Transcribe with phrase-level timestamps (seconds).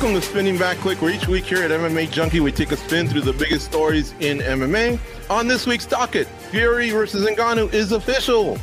[0.00, 2.76] Welcome to Spinning Back Clique, where each week here at MMA Junkie, we take a
[2.78, 4.98] spin through the biggest stories in MMA.
[5.28, 8.54] On this week's docket, Fury versus Ngannou is official.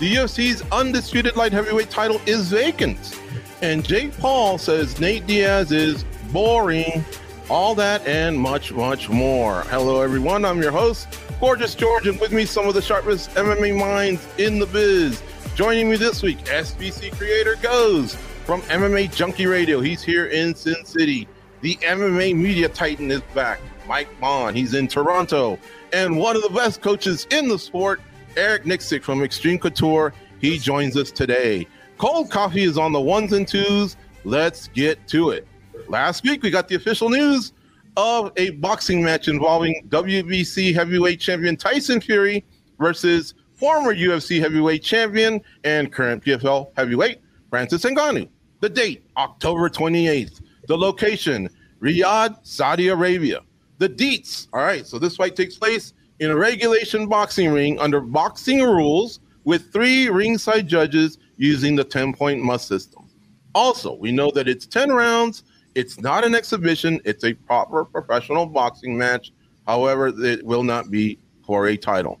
[0.00, 3.20] The UFC's undisputed light heavyweight title is vacant.
[3.62, 7.04] And Jake Paul says Nate Diaz is boring.
[7.48, 9.60] All that and much, much more.
[9.68, 10.44] Hello, everyone.
[10.44, 11.06] I'm your host,
[11.38, 15.22] Gorgeous George, and with me, some of the sharpest MMA minds in the biz.
[15.54, 18.16] Joining me this week, SBC creator Goes
[18.50, 19.78] from MMA Junkie Radio.
[19.78, 21.28] He's here in Sin City.
[21.60, 23.60] The MMA media titan is back.
[23.86, 25.56] Mike Bohn, he's in Toronto.
[25.92, 28.00] And one of the best coaches in the sport,
[28.36, 31.64] Eric Nicksick from Xtreme Couture, he joins us today.
[31.96, 33.96] Cold coffee is on the ones and twos.
[34.24, 35.46] Let's get to it.
[35.86, 37.52] Last week, we got the official news
[37.96, 42.44] of a boxing match involving WBC heavyweight champion Tyson Fury
[42.80, 48.28] versus former UFC heavyweight champion and current PFL heavyweight Francis Ngannou.
[48.60, 50.42] The date, October 28th.
[50.68, 51.48] The location,
[51.80, 53.40] Riyadh, Saudi Arabia.
[53.78, 58.00] The deets, all right, so this fight takes place in a regulation boxing ring under
[58.00, 63.08] boxing rules with three ringside judges using the 10 point must system.
[63.54, 65.44] Also, we know that it's 10 rounds.
[65.74, 69.32] It's not an exhibition, it's a proper professional boxing match.
[69.66, 72.20] However, it will not be for a title.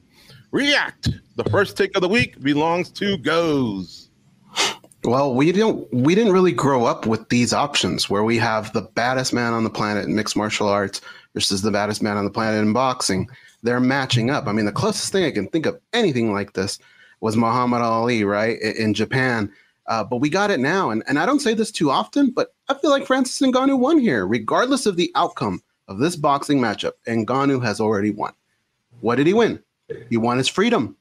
[0.50, 1.10] React.
[1.36, 4.09] The first take of the week belongs to Goes.
[5.04, 8.82] Well, we didn't we didn't really grow up with these options where we have the
[8.82, 11.00] baddest man on the planet in mixed martial arts
[11.32, 13.28] versus the baddest man on the planet in boxing.
[13.62, 14.46] They're matching up.
[14.46, 16.78] I mean, the closest thing I can think of anything like this
[17.20, 19.52] was Muhammad Ali, right, in Japan.
[19.86, 22.54] Uh, but we got it now, and, and I don't say this too often, but
[22.68, 26.92] I feel like Francis Ngannou won here, regardless of the outcome of this boxing matchup.
[27.06, 28.32] Ngannou has already won.
[29.00, 29.60] What did he win?
[30.08, 30.96] He won his freedom.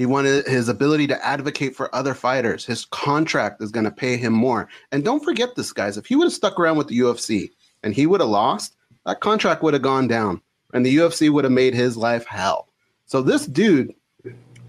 [0.00, 2.64] He wanted his ability to advocate for other fighters.
[2.64, 4.66] His contract is going to pay him more.
[4.92, 5.98] And don't forget this, guys.
[5.98, 7.50] If he would have stuck around with the UFC
[7.82, 10.40] and he would have lost, that contract would have gone down
[10.72, 12.68] and the UFC would have made his life hell.
[13.04, 13.94] So this dude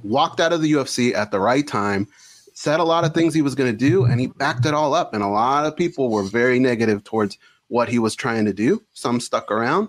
[0.04, 2.10] walked out of the UFC at the right time,
[2.54, 4.94] said a lot of things he was going to do, and he backed it all
[4.94, 5.14] up.
[5.14, 7.38] And a lot of people were very negative towards
[7.70, 8.84] what he was trying to do.
[8.92, 9.88] Some stuck around,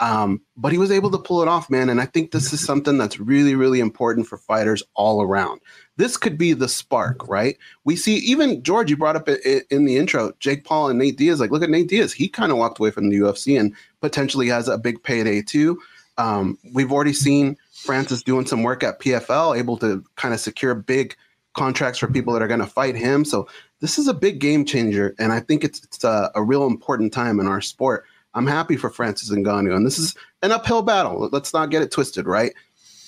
[0.00, 1.88] um, but he was able to pull it off, man.
[1.88, 5.60] And I think this is something that's really, really important for fighters all around.
[5.96, 7.56] This could be the spark, right?
[7.84, 11.38] We see even George, you brought up in the intro, Jake Paul and Nate Diaz.
[11.38, 12.12] Like, look at Nate Diaz.
[12.12, 15.80] He kind of walked away from the UFC and potentially has a big payday too.
[16.18, 20.74] Um, we've already seen Francis doing some work at PFL, able to kind of secure
[20.74, 21.14] big
[21.54, 23.24] contracts for people that are going to fight him.
[23.24, 23.48] So
[23.80, 27.12] this is a big game changer, and I think it's, it's a, a, real important
[27.12, 28.04] time in our sport.
[28.34, 31.28] I'm happy for Francis Ngannou, and this is an uphill battle.
[31.32, 32.52] Let's not get it twisted, right?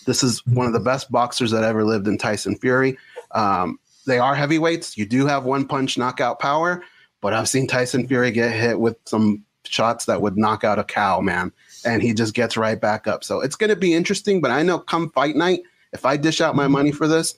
[0.07, 2.97] This is one of the best boxers that ever lived in Tyson Fury.
[3.33, 4.97] Um, they are heavyweights.
[4.97, 6.83] You do have one punch knockout power,
[7.21, 10.85] but I've seen Tyson Fury get hit with some shots that would knock out a
[10.85, 11.53] cow, man,
[11.85, 13.25] and he just gets right back up.
[13.25, 15.63] So it's going to be interesting, but I know come fight night,
[15.93, 17.35] if I dish out my money for this,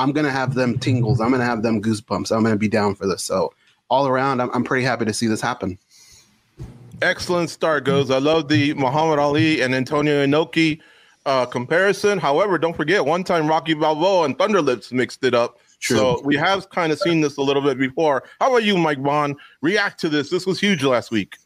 [0.00, 1.20] I'm gonna have them tingles.
[1.20, 2.34] I'm gonna have them goosebumps.
[2.34, 3.22] I'm gonna be down for this.
[3.22, 3.52] So
[3.90, 5.78] all around, I'm, I'm pretty happy to see this happen.
[7.02, 8.10] Excellent start goes.
[8.10, 10.80] I love the Muhammad Ali and Antonio Inoki
[11.24, 12.18] uh, comparison.
[12.18, 15.58] However, don't forget one time Rocky Balboa and Thunderlips mixed it up.
[15.80, 15.96] True.
[15.96, 18.24] So we have kind of seen this a little bit before.
[18.38, 19.34] How about you, Mike Bohn?
[19.62, 20.28] React to this.
[20.28, 21.38] This was huge last week.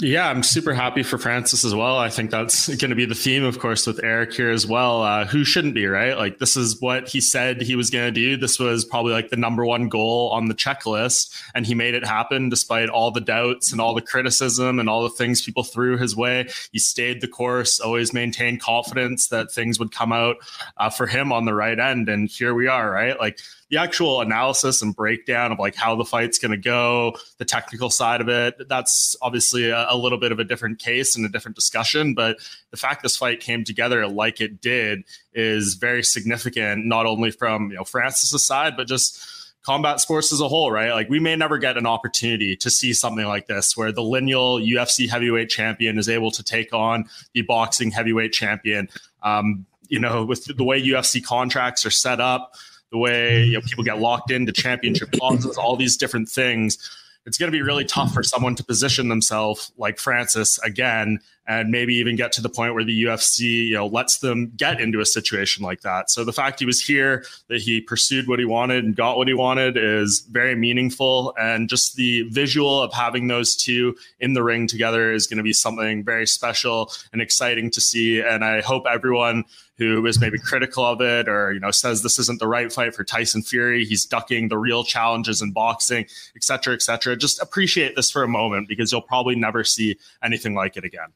[0.00, 1.98] Yeah, I'm super happy for Francis as well.
[1.98, 5.02] I think that's going to be the theme, of course, with Eric here as well.
[5.02, 6.16] Uh, who shouldn't be, right?
[6.16, 8.36] Like, this is what he said he was going to do.
[8.36, 12.06] This was probably like the number one goal on the checklist, and he made it
[12.06, 15.98] happen despite all the doubts and all the criticism and all the things people threw
[15.98, 16.48] his way.
[16.70, 20.36] He stayed the course, always maintained confidence that things would come out
[20.76, 22.08] uh, for him on the right end.
[22.08, 23.18] And here we are, right?
[23.18, 27.44] Like, the actual analysis and breakdown of like how the fight's going to go, the
[27.44, 31.24] technical side of it, that's obviously a, a, little bit of a different case and
[31.24, 32.14] a different discussion.
[32.14, 32.38] But
[32.70, 35.04] the fact this fight came together like it did
[35.34, 40.40] is very significant, not only from you know Francis's side, but just combat sports as
[40.40, 40.92] a whole, right?
[40.92, 44.58] Like we may never get an opportunity to see something like this where the lineal
[44.58, 48.88] UFC heavyweight champion is able to take on the boxing heavyweight champion.
[49.22, 52.54] Um, you know, with the way UFC contracts are set up,
[52.90, 56.78] the way you know, people get locked into championship clauses, all these different things.
[57.26, 61.70] It's going to be really tough for someone to position themselves like Francis again and
[61.70, 65.00] maybe even get to the point where the UFC, you know, lets them get into
[65.00, 66.10] a situation like that.
[66.10, 69.28] So the fact he was here, that he pursued what he wanted and got what
[69.28, 71.34] he wanted is very meaningful.
[71.40, 75.42] And just the visual of having those two in the ring together is going to
[75.42, 78.20] be something very special and exciting to see.
[78.20, 79.44] And I hope everyone
[79.78, 82.94] who is maybe critical of it or you know says this isn't the right fight
[82.94, 83.84] for Tyson Fury.
[83.84, 86.04] He's ducking the real challenges in boxing,
[86.36, 87.16] et cetera, et cetera.
[87.16, 91.08] Just appreciate this for a moment because you'll probably never see anything like it again.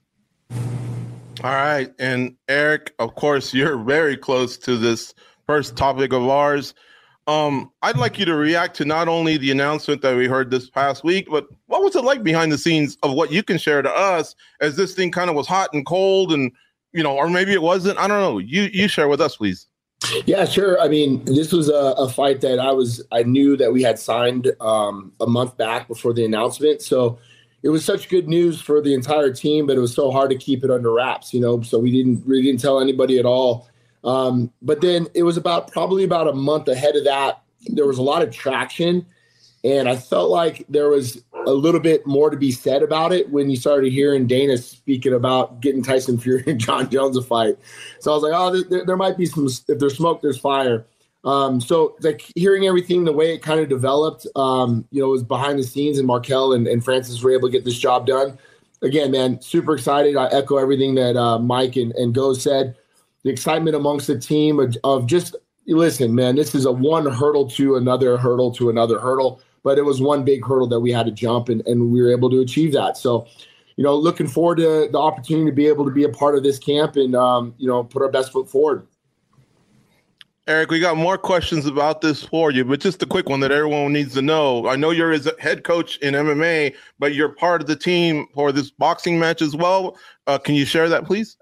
[1.42, 1.92] All right.
[1.98, 5.14] And Eric, of course, you're very close to this
[5.46, 6.74] first topic of ours.
[7.28, 10.68] Um, I'd like you to react to not only the announcement that we heard this
[10.68, 13.80] past week, but what was it like behind the scenes of what you can share
[13.80, 16.50] to us as this thing kind of was hot and cold and
[16.92, 17.98] you know, or maybe it wasn't.
[17.98, 18.38] I don't know.
[18.38, 19.66] You you share with us, please.
[20.26, 20.80] Yeah, sure.
[20.80, 23.98] I mean, this was a, a fight that I was I knew that we had
[23.98, 26.82] signed um, a month back before the announcement.
[26.82, 27.18] So
[27.62, 30.36] it was such good news for the entire team, but it was so hard to
[30.36, 31.62] keep it under wraps, you know.
[31.62, 33.68] So we didn't we didn't tell anybody at all.
[34.04, 37.42] Um, but then it was about probably about a month ahead of that.
[37.66, 39.06] There was a lot of traction,
[39.62, 43.30] and I felt like there was a little bit more to be said about it
[43.30, 47.56] when you started hearing Dana speaking about getting Tyson Fury and Jon Jones a fight.
[48.00, 49.46] So I was like, oh, there, there might be some.
[49.46, 50.84] If there's smoke, there's fire.
[51.24, 55.22] Um, so like hearing everything the way it kind of developed, um, you know, was
[55.22, 58.38] behind the scenes, and Marquel and, and Francis were able to get this job done.
[58.82, 60.16] Again, man, super excited.
[60.16, 62.76] I echo everything that uh, Mike and, and Go said.
[63.22, 65.36] The excitement amongst the team of, of just
[65.68, 69.82] listen, man, this is a one hurdle to another hurdle to another hurdle but it
[69.82, 72.40] was one big hurdle that we had to jump and, and we were able to
[72.40, 72.96] achieve that.
[72.96, 73.26] So,
[73.76, 76.42] you know, looking forward to the opportunity to be able to be a part of
[76.42, 78.86] this camp and, um, you know, put our best foot forward.
[80.48, 83.52] Eric, we got more questions about this for you, but just a quick one that
[83.52, 84.66] everyone needs to know.
[84.66, 88.50] I know you're a head coach in MMA, but you're part of the team for
[88.50, 89.96] this boxing match as well.
[90.26, 91.36] Uh, can you share that, please?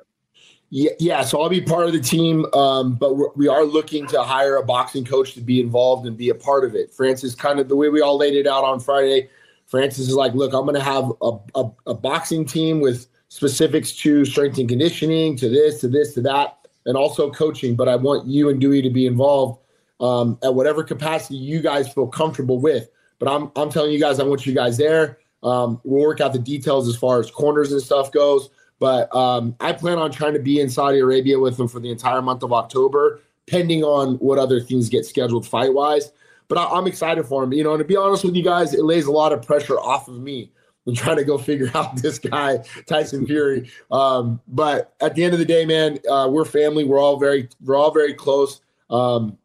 [0.69, 1.23] Yeah, yeah.
[1.23, 4.56] So I'll be part of the team, um, but we're, we are looking to hire
[4.56, 6.93] a boxing coach to be involved and be a part of it.
[6.93, 9.31] Francis, kind of the way we all laid it out on Friday.
[9.67, 13.93] Francis is like, look, I'm going to have a, a, a boxing team with specifics
[13.93, 16.58] to strength and conditioning, to this, to this, to that,
[16.90, 17.76] and also coaching.
[17.76, 19.60] But I want you and Dewey to be involved
[20.00, 22.90] um, at whatever capacity you guys feel comfortable with.
[23.20, 25.19] But I'm I'm telling you guys, I want you guys there.
[25.42, 28.50] Um, we'll work out the details as far as corners and stuff goes.
[28.81, 31.90] But um, I plan on trying to be in Saudi Arabia with them for the
[31.90, 36.12] entire month of October, pending on what other things get scheduled fight wise.
[36.48, 37.52] But I, am excited for him.
[37.52, 39.78] You know, and to be honest with you guys, it lays a lot of pressure
[39.78, 40.50] off of me
[40.90, 43.70] and trying to go figure out this guy Tyson Fury.
[43.90, 46.84] Um, but at the end of the day, man, uh, we're family.
[46.84, 48.60] We're all very we're all very close.
[48.90, 49.38] Um,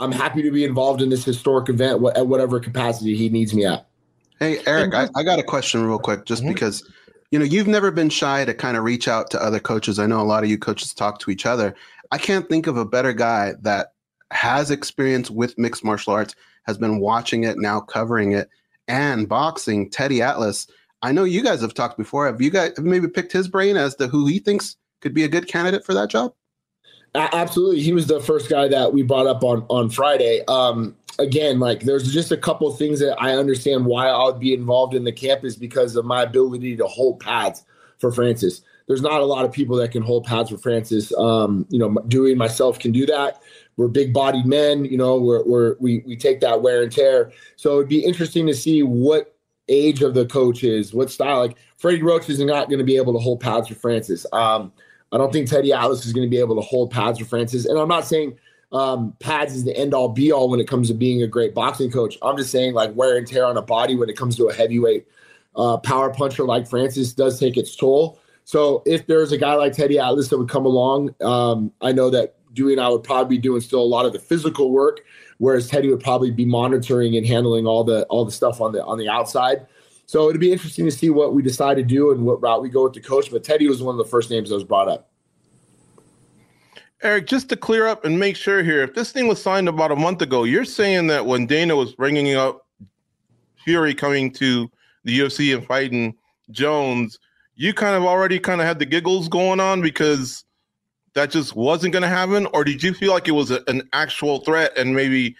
[0.00, 3.64] I'm happy to be involved in this historic event at whatever capacity he needs me
[3.64, 3.86] at.
[4.38, 6.52] Hey, Eric, I, I got a question real quick, just mm-hmm.
[6.52, 6.88] because
[7.30, 9.98] you know, you've never been shy to kind of reach out to other coaches.
[9.98, 11.74] I know a lot of you coaches talk to each other.
[12.10, 13.92] I can't think of a better guy that
[14.30, 16.34] has experience with mixed martial arts,
[16.64, 18.48] has been watching it, now covering it,
[18.86, 19.90] and boxing.
[19.90, 20.66] Teddy Atlas.
[21.02, 22.26] I know you guys have talked before.
[22.26, 25.24] Have you guys have maybe picked his brain as to who he thinks could be
[25.24, 26.34] a good candidate for that job?
[27.14, 30.42] Absolutely, he was the first guy that we brought up on on Friday.
[30.46, 34.52] Um, again, like there's just a couple things that I understand why I would be
[34.52, 37.64] involved in the campus because of my ability to hold pads
[37.98, 38.62] for Francis.
[38.86, 41.12] There's not a lot of people that can hold pads for Francis.
[41.16, 43.40] Um, you know, and myself can do that.
[43.76, 47.30] We're big bodied men, you know, we're, we're, we, we take that wear and tear.
[47.56, 49.37] So it'd be interesting to see what
[49.68, 51.38] age of the coaches, what style.
[51.38, 54.26] Like Freddie Roach is not going to be able to hold pads for Francis.
[54.32, 54.72] Um,
[55.12, 57.66] I don't think Teddy Atlas is going to be able to hold pads for Francis.
[57.66, 58.38] And I'm not saying–
[58.72, 61.54] um, pads is the end all be all when it comes to being a great
[61.54, 62.18] boxing coach.
[62.22, 64.54] I'm just saying, like wear and tear on a body when it comes to a
[64.54, 65.06] heavyweight
[65.56, 68.20] uh, power puncher like Francis does take its toll.
[68.44, 72.10] So if there's a guy like Teddy Atlas that would come along, um, I know
[72.10, 75.00] that Dewey and I would probably be doing still a lot of the physical work,
[75.38, 78.84] whereas Teddy would probably be monitoring and handling all the all the stuff on the
[78.84, 79.66] on the outside.
[80.06, 82.68] So it'd be interesting to see what we decide to do and what route we
[82.68, 83.30] go with the coach.
[83.30, 85.10] But Teddy was one of the first names that was brought up.
[87.02, 89.92] Eric, just to clear up and make sure here, if this thing was signed about
[89.92, 92.66] a month ago, you're saying that when Dana was bringing up
[93.64, 94.68] Fury coming to
[95.04, 96.16] the UFC and fighting
[96.50, 97.18] Jones,
[97.54, 100.44] you kind of already kind of had the giggles going on because
[101.18, 103.88] that just wasn't going to happen, or did you feel like it was a, an
[103.92, 105.34] actual threat and maybe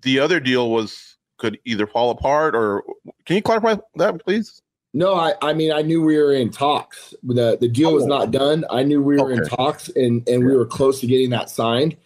[0.00, 2.82] the other deal was could either fall apart, or
[3.26, 4.62] can you clarify that, please?
[4.94, 7.14] No, I, I mean I knew we were in talks.
[7.22, 8.08] The the deal was oh.
[8.08, 8.64] not done.
[8.70, 9.42] I knew we were okay.
[9.42, 11.96] in talks and and we were close to getting that signed.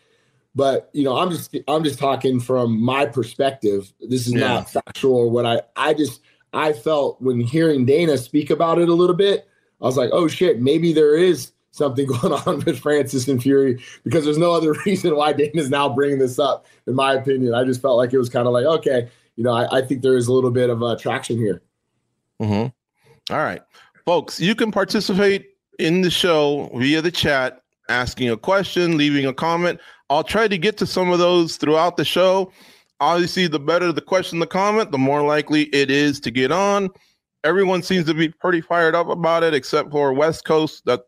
[0.57, 3.93] But you know, I'm just I'm just talking from my perspective.
[4.01, 4.41] This is yeah.
[4.41, 6.21] not factual or what I I just
[6.53, 9.49] I felt when hearing Dana speak about it a little bit.
[9.81, 13.83] I was like, oh shit, maybe there is something going on with Francis and Fury
[14.05, 16.67] because there's no other reason why Dana is now bringing this up.
[16.87, 19.53] In my opinion, I just felt like it was kind of like, okay, you know,
[19.53, 21.63] I, I think there is a little bit of uh, traction here.
[22.41, 23.35] Mm-hmm.
[23.35, 23.63] All right,
[24.05, 29.33] folks, you can participate in the show via the chat, asking a question, leaving a
[29.33, 29.81] comment.
[30.11, 32.53] I'll try to get to some of those throughout the show.
[33.01, 36.91] Obviously, the better the question, the comment, the more likely it is to get on.
[37.43, 40.85] Everyone seems to be pretty fired up about it, except for West Coast.
[40.87, 41.01] That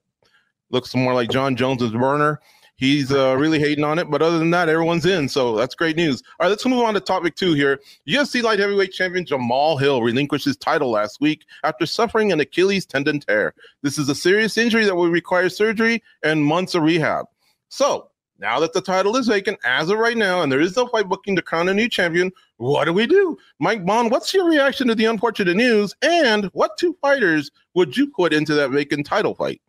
[0.77, 2.39] looks more like Jon Jones's burner.
[2.77, 5.27] He's uh, really hating on it, but other than that, everyone's in.
[5.31, 6.23] So that's great news.
[6.39, 7.81] All right, let's move on to topic two here.
[8.07, 12.85] UFC light heavyweight champion Jamahal Hill relinquished his title last week after suffering an Achilles
[12.85, 13.55] tendon tear.
[13.81, 17.25] This is a serious injury that will require surgery and months of rehab.
[17.71, 20.87] So now that the title is vacant as of right now, and there is no
[20.89, 23.39] fight booking to crown a new champion, what do we do?
[23.59, 25.95] Mike Bohn, what's your reaction to the unfortunate news?
[26.03, 29.63] And what two fighters would you put into that vacant title fight?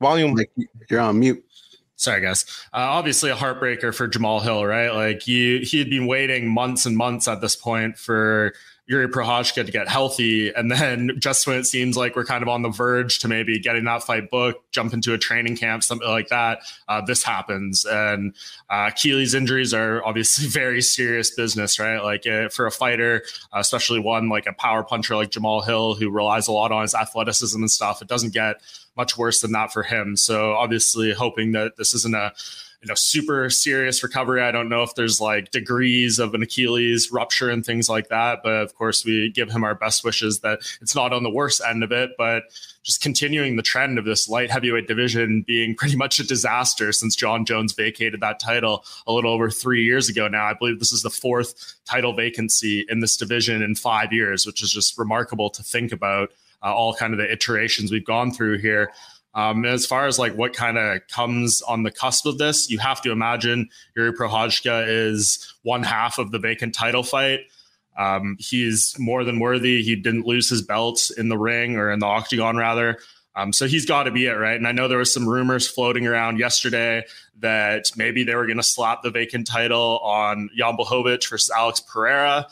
[0.00, 0.34] Volume.
[0.34, 0.50] Like
[0.90, 1.44] you're on mute.
[1.96, 2.44] Sorry, guys.
[2.72, 4.90] Uh, obviously, a heartbreaker for Jamahal Hill, right?
[4.90, 8.52] Like you, he had been waiting months and months at this point for
[8.86, 10.52] Yuri Prochazka to get healthy.
[10.52, 13.58] And then just when it seems like we're kind of on the verge to maybe
[13.58, 16.58] getting that fight booked, jump into a training camp, something like that,
[16.88, 17.84] uh, this happens.
[17.84, 18.34] And
[18.68, 22.00] uh, Achilles injuries are obviously very serious business, right?
[22.00, 23.22] Like uh, for a fighter,
[23.54, 26.82] uh, especially one like a power puncher like Jamahal Hill, who relies a lot on
[26.82, 28.56] his athleticism and stuff, it doesn't get
[28.96, 30.16] much worse than that for him.
[30.16, 32.32] So obviously hoping that this isn't a
[32.80, 34.42] you know super serious recovery.
[34.42, 38.40] I don't know if there's like degrees of an Achilles rupture and things like that,
[38.42, 41.62] but of course we give him our best wishes that it's not on the worst
[41.66, 42.42] end of it, but
[42.82, 47.16] just continuing the trend of this light heavyweight division being pretty much a disaster since
[47.16, 50.44] Jon Jones vacated that title a little over 3 years ago now.
[50.44, 54.62] I believe this is the fourth title vacancy in this division in 5 years, which
[54.62, 56.32] is just remarkable to think about.
[56.64, 58.90] Uh, all kind of the iterations we've gone through here.
[59.34, 62.78] Um, as far as like what kind of comes on the cusp of this, you
[62.78, 67.40] have to imagine Yuri Prochazka is one half of the vacant title fight.
[67.98, 69.82] Um, he's more than worthy.
[69.82, 72.98] He didn't lose his belt in the ring or in the octagon, rather.
[73.36, 74.56] Um, so he's got to be it, right?
[74.56, 77.04] And I know there was some rumors floating around yesterday
[77.40, 81.80] that maybe they were going to slap the vacant title on Jan Blachowicz versus Alex
[81.80, 82.46] Pereira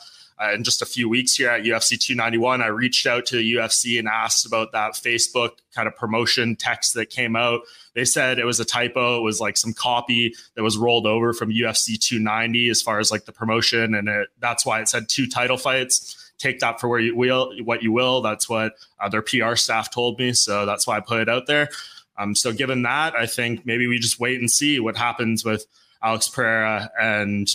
[0.53, 2.61] in just a few weeks here at UFC 291.
[2.61, 6.93] I reached out to the UFC and asked about that Facebook kind of promotion text
[6.95, 7.61] that came out.
[7.95, 9.19] They said it was a typo.
[9.19, 13.11] It was like some copy that was rolled over from UFC 290 as far as
[13.11, 16.31] like the promotion, and it, that's why it said two title fights.
[16.39, 18.21] Take that for where you will, what you will.
[18.21, 21.47] That's what uh, their PR staff told me, so that's why I put it out
[21.47, 21.69] there.
[22.17, 25.65] Um, so given that, I think maybe we just wait and see what happens with
[26.01, 27.47] Alex Pereira and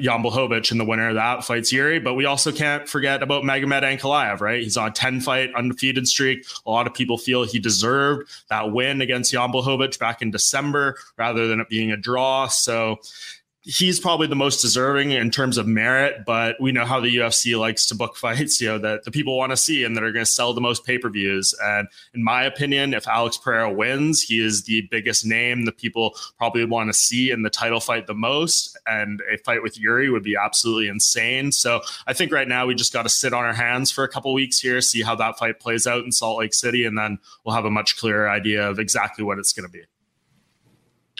[0.00, 1.98] Jan Blachowicz and the winner of that fights Yuri.
[1.98, 4.62] But we also can't forget about Magomed Ankalaev, right?
[4.62, 6.46] He's on a 10 fight undefeated streak.
[6.66, 10.96] A lot of people feel he deserved that win against Jan Blachowicz back in December
[11.16, 12.46] rather than it being a draw.
[12.48, 13.00] So
[13.64, 17.58] he's probably the most deserving in terms of merit, but we know how the UFC
[17.58, 20.12] likes to book fights, you know, that the people want to see and that are
[20.12, 21.54] going to sell the most pay per views.
[21.62, 26.16] And in my opinion, if Alex Pereira wins, he is the biggest name that people
[26.38, 28.76] probably want to see in the title fight the most.
[28.86, 31.52] And a fight with Yuri would be absolutely insane.
[31.52, 34.08] So I think right now we just got to sit on our hands for a
[34.08, 37.18] couple weeks here, see how that fight plays out in Salt Lake City, and then
[37.44, 39.84] we'll have a much clearer idea of exactly what it's going to be.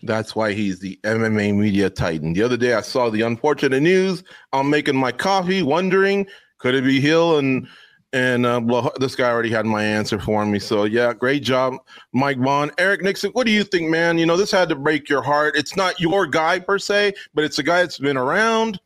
[0.03, 2.33] That's why he's the MMA media titan.
[2.33, 4.25] The other day, I saw the unfortunate news.
[4.53, 6.27] I'm making my coffee, wondering
[6.63, 7.67] could it be Hill and
[8.15, 10.59] and uh, well, this guy already had my answer for me.
[10.59, 11.75] So yeah, great job,
[12.13, 12.71] Mike Bohn.
[12.79, 14.19] Eric Nicksick, what do you think, man?
[14.19, 15.57] You know, this had to break your heart.
[15.57, 18.79] It's not your guy per se, but it's a guy that's been around,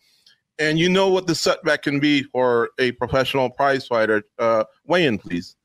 [0.59, 4.23] and you know what the setback can be for a professional prize fighter.
[4.39, 5.57] Uh, weigh in, please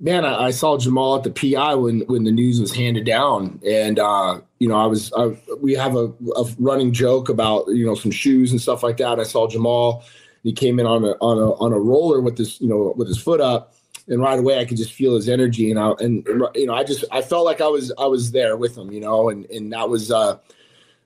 [0.00, 3.60] man, I, I, saw Jamal at the PI when when the news was handed down,
[3.64, 7.86] and uh, you know, I was I, we have a, a, running joke about you
[7.86, 9.20] know some shoes and stuff like that.
[9.20, 10.02] I saw Jamal.
[10.42, 13.08] He came in on a on a on a roller with this you know with
[13.08, 13.74] his foot up,
[14.08, 16.82] and right away I could just feel his energy, and I and, you know I
[16.82, 19.72] just I felt like I was I was there with him, you know, and and
[19.72, 20.10] that was.
[20.10, 20.38] uh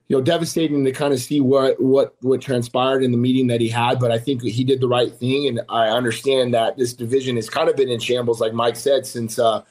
[0.08, 3.60] you know, devastating to kind of see what what what transpired in the meeting that
[3.60, 3.98] he had.
[3.98, 7.48] But I think he did the right thing, and I understand that this division has
[7.48, 9.62] kind of been in shambles, like Mike said, since uh,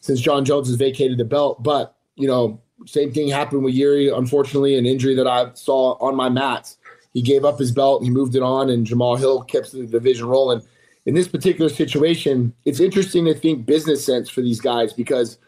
[0.00, 1.62] since Jon Jones has vacated the belt.
[1.62, 4.08] But you know, same thing happened with Yuri.
[4.08, 6.78] Unfortunately, an injury that I saw on my mats.
[7.12, 10.26] He gave up his belt, he moved it on, and Jamal Hill kept the division
[10.26, 10.62] rolling.
[11.04, 15.38] In this particular situation, it's interesting to think business sense for these guys because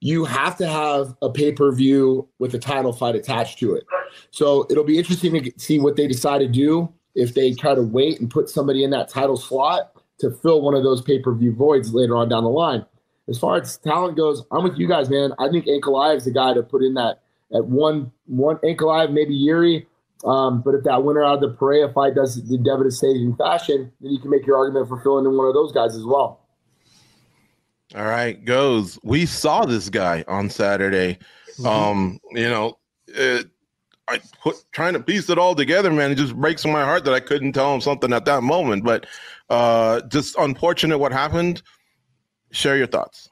[0.00, 3.84] you have to have a pay per view with a title fight attached to it.
[4.30, 6.92] So it'll be interesting to see what they decide to do.
[7.14, 10.74] if they try to wait and put somebody in that title slot to fill one
[10.74, 12.84] of those pay per view voids later on down the line.
[13.28, 15.32] As far as talent goes, I'm with you guys, man.
[15.38, 17.20] I think Ankalaev is the guy to put in that
[17.52, 19.86] at one one Ankalaev, maybe Yuri.
[20.24, 24.10] Um, but if that winner out of the Pereira fight does the devastating fashion, then
[24.10, 26.40] you can make your argument for filling in one of those guys as well.
[27.94, 28.98] All right, goes.
[29.02, 31.18] We saw this guy on Saturday.
[31.58, 31.66] Mm-hmm.
[31.66, 33.46] Um, you know, it,
[34.08, 36.10] I put trying to piece it all together, man.
[36.10, 38.84] It just breaks my heart that I couldn't tell him something at that moment.
[38.84, 39.06] But
[39.48, 41.62] uh, just unfortunate what happened.
[42.50, 43.30] Share your thoughts.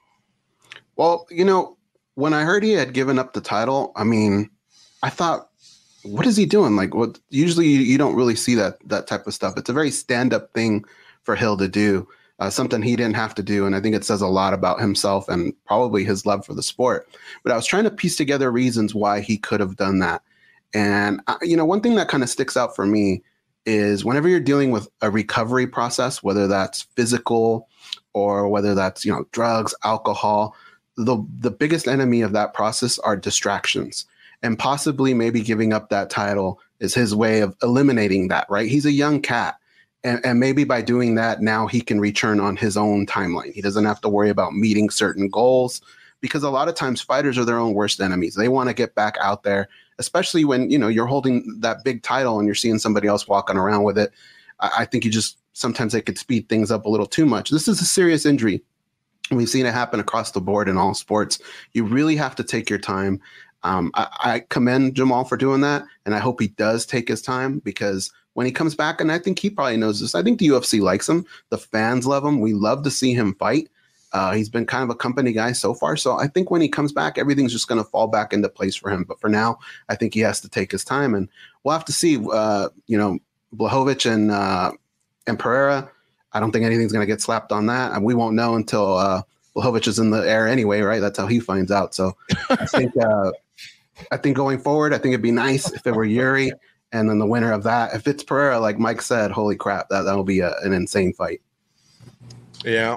[0.97, 1.77] Well, you know,
[2.15, 4.49] when I heard he had given up the title, I mean,
[5.03, 5.51] I thought,
[6.03, 6.77] what is he doing?
[6.77, 7.19] Like, what?
[7.29, 9.59] Usually, you, you don't really see that that type of stuff.
[9.59, 10.85] It's a very stand up thing
[11.25, 12.09] for Hill to do.
[12.39, 13.65] Uh, something he didn't have to do.
[13.65, 16.63] And I think it says a lot about himself and probably his love for the
[16.63, 17.09] sport.
[17.43, 20.21] But I was trying to piece together reasons why he could have done that.
[20.75, 23.23] And, I, you know, one thing that kind of sticks out for me
[23.65, 27.69] is whenever you're dealing with a recovery process, whether that's physical
[28.13, 30.55] or whether that's, you know, drugs, alcohol,
[30.99, 34.05] the, the biggest enemy of that process are distractions.
[34.43, 38.69] And possibly maybe giving up that title is his way of eliminating that, right?
[38.69, 39.57] He's a young cat.
[40.07, 43.53] And, and maybe by doing that, now he can return on his own timeline.
[43.53, 45.83] He doesn't have to worry about meeting certain goals
[46.21, 48.35] because a lot of times fighters are their own worst enemies.
[48.35, 52.03] They want to get back out there especially when you know you're holding that big
[52.03, 54.13] title and you're seeing somebody else walking around with it.
[54.61, 57.51] I, I think you just sometimes they could speed things up a little too much.
[57.51, 58.63] This is a serious injury.
[59.31, 61.41] We've seen it happen across the board in all sports.
[61.73, 63.21] You really have to take your time.
[63.63, 67.23] Um, I, I, commend Jamal for doing that, and I hope he does take his
[67.23, 70.15] time because when he comes back, and I think he probably knows this.
[70.15, 71.25] I think the UFC likes him.
[71.49, 72.41] The fans love him.
[72.41, 73.71] We love to see him fight.
[74.13, 75.97] Uh, he's been kind of a company guy so far.
[75.97, 78.77] So I think when he comes back, everything's just going to fall back into place
[78.77, 79.05] for him.
[79.05, 81.31] But for now, I think he has to take his time, and
[81.65, 82.19] we'll have to see.
[82.31, 83.19] Uh, you know,
[83.55, 84.73] Blachowicz and uh,
[85.27, 85.91] and Pereira.
[86.35, 89.23] I don't think anything's going to get slapped on that, we won't know until uh,
[89.57, 91.01] Blachowicz is in the air anyway, right?
[91.01, 91.95] That's how he finds out.
[91.95, 92.15] So
[92.51, 93.33] I think uh,
[94.11, 96.53] I think going forward, I think it'd be nice if it were Yuri,
[96.97, 100.03] and then the winner of that, if it's Pereira, like Mike said, holy crap, that
[100.03, 101.41] that'll be a, an insane fight.
[102.65, 102.97] Yeah,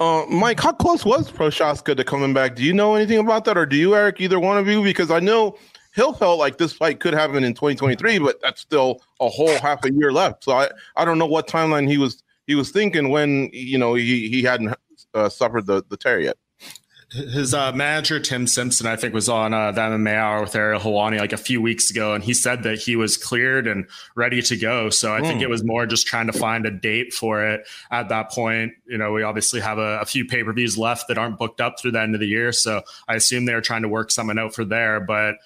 [0.00, 2.54] uh, Mike, how close was Prochazka to coming back?
[2.54, 4.20] Do you know anything about that, or do you, Eric?
[4.20, 4.82] Either one of you?
[4.82, 5.56] Because I know
[5.94, 9.84] Hill felt like this fight could happen in 2023, but that's still a whole half
[9.84, 10.44] a year left.
[10.44, 13.94] So I, I don't know what timeline he was he was thinking when you know
[13.94, 14.74] he he hadn't
[15.14, 16.36] uh, suffered the the tear yet
[17.10, 20.78] his uh, manager Tim Simpson, I think, was on uh, the MMA Hour with Ariel
[20.78, 24.42] Helwani like a few weeks ago, and he said that he was cleared and ready
[24.42, 24.90] to go.
[24.90, 25.22] So I mm.
[25.22, 25.44] think hmm.
[25.44, 28.74] it was more just trying to find a date for it at that point.
[28.86, 31.62] You know, we obviously have a, a few pay per views left that aren't booked
[31.62, 34.10] up through the end of the year, so I assume they were trying to work
[34.10, 35.36] something out for there, but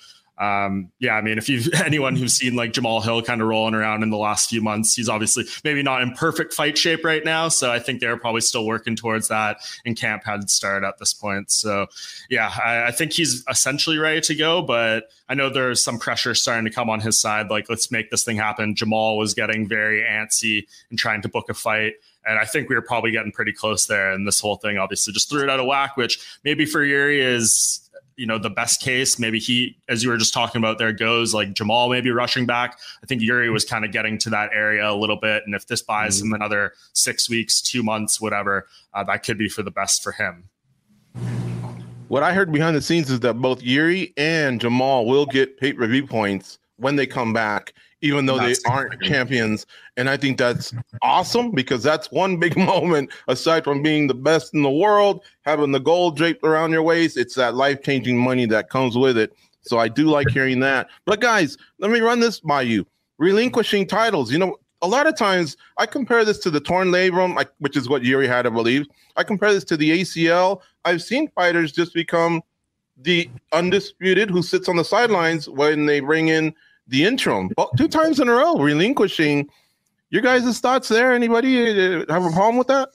[0.42, 3.74] um, yeah, I mean, if you've anyone who's seen like Jamal Hill kind of rolling
[3.74, 7.24] around in the last few months, he's obviously maybe not in perfect fight shape right
[7.24, 7.46] now.
[7.48, 9.58] So I think they're probably still working towards that.
[9.86, 11.52] And camp had started at this point.
[11.52, 11.86] So
[12.28, 14.62] yeah, I, I think he's essentially ready to go.
[14.62, 17.48] But I know there's some pressure starting to come on his side.
[17.48, 18.74] Like, let's make this thing happen.
[18.74, 21.94] Jamal was getting very antsy and trying to book a fight.
[22.26, 24.10] And I think we were probably getting pretty close there.
[24.10, 27.20] And this whole thing obviously just threw it out of whack, which maybe for Yuri
[27.20, 27.81] is
[28.22, 31.34] you know the best case maybe he as you were just talking about there goes
[31.34, 34.88] like jamal maybe rushing back i think yuri was kind of getting to that area
[34.88, 36.28] a little bit and if this buys mm-hmm.
[36.28, 40.12] him another six weeks two months whatever uh, that could be for the best for
[40.12, 40.44] him
[42.06, 46.06] what i heard behind the scenes is that both yuri and jamal will get pay-per-view
[46.06, 49.64] points when they come back even though they aren't champions.
[49.96, 54.52] And I think that's awesome because that's one big moment aside from being the best
[54.52, 57.16] in the world, having the gold draped around your waist.
[57.16, 59.32] It's that life changing money that comes with it.
[59.62, 60.88] So I do like hearing that.
[61.06, 62.84] But guys, let me run this by you.
[63.18, 64.32] Relinquishing titles.
[64.32, 67.76] You know, a lot of times I compare this to the torn labrum, like which
[67.76, 68.86] is what Yuri had, I believe.
[69.16, 70.60] I compare this to the ACL.
[70.84, 72.42] I've seen fighters just become
[72.96, 76.52] the undisputed who sits on the sidelines when they bring in
[76.86, 79.48] the interim two times in a row, relinquishing.
[80.10, 81.12] Your guys' thoughts there?
[81.12, 82.90] Anybody uh, have a problem with that?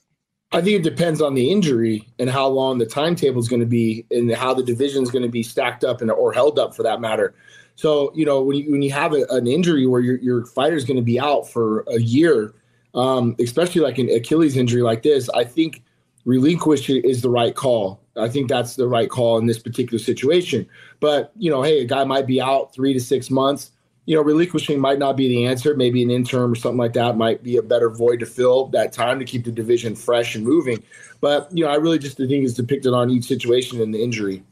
[0.52, 3.66] I think it depends on the injury and how long the timetable is going to
[3.66, 6.76] be, and how the division is going to be stacked up and or held up
[6.76, 7.36] for that matter.
[7.76, 10.76] So you know when you when you have a, an injury where your your fighter
[10.76, 12.54] is going to be out for a year,
[12.94, 15.84] um, especially like an Achilles injury like this, I think
[16.26, 18.02] relinquish is the right call.
[18.16, 20.68] I think that's the right call in this particular situation.
[21.00, 23.72] But you know, hey, a guy might be out three to six months
[24.08, 25.76] you know, relinquishing might not be the answer.
[25.76, 28.94] Maybe an interim or something like that might be a better void to fill that
[28.94, 30.82] time to keep the division fresh and moving.
[31.20, 34.44] But you know, I really just think it's depicted on each situation and the injury.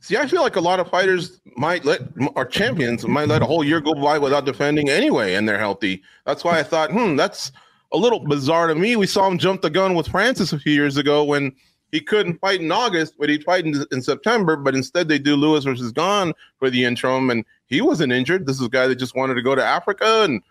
[0.00, 2.00] See, I feel like a lot of fighters might let
[2.34, 6.02] our champions might let a whole year go by without defending anyway, and they're healthy.
[6.26, 7.52] That's why I thought, hmm, that's
[7.92, 8.96] a little bizarre to me.
[8.96, 11.54] We saw him jump the gun with Francis a few years ago when
[11.90, 14.56] he couldn't fight in August, but he'd fight in, in September.
[14.56, 18.46] But instead, they do Lewis versus Gane for the interim, and he wasn't injured.
[18.46, 20.42] This is a guy that just wanted to go to Africa and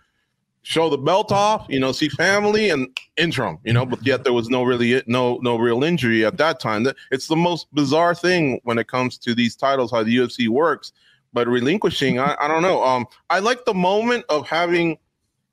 [0.67, 4.33] show the belt off, you know, see family and interim, you know, but yet there
[4.33, 6.85] was no really no no real injury at that time.
[7.09, 10.91] It's the most bizarre thing when it comes to these titles, how the UFC works.
[11.31, 12.83] But relinquishing, I, I don't know.
[12.83, 14.97] Um, I like the moment of having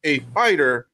[0.02, 0.88] a fighter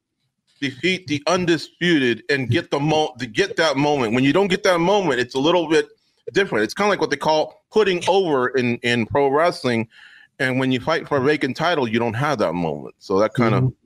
[0.61, 4.15] defeat the undisputed and get the mo to get that moment.
[4.15, 5.89] When you don't get that moment, it's a little bit
[6.33, 6.65] different.
[6.65, 9.89] It's kind of like what they call putting over in in pro wrestling.
[10.39, 12.95] And when you fight for a vacant title, you don't have that moment.
[12.99, 13.80] So that kind of mm-hmm.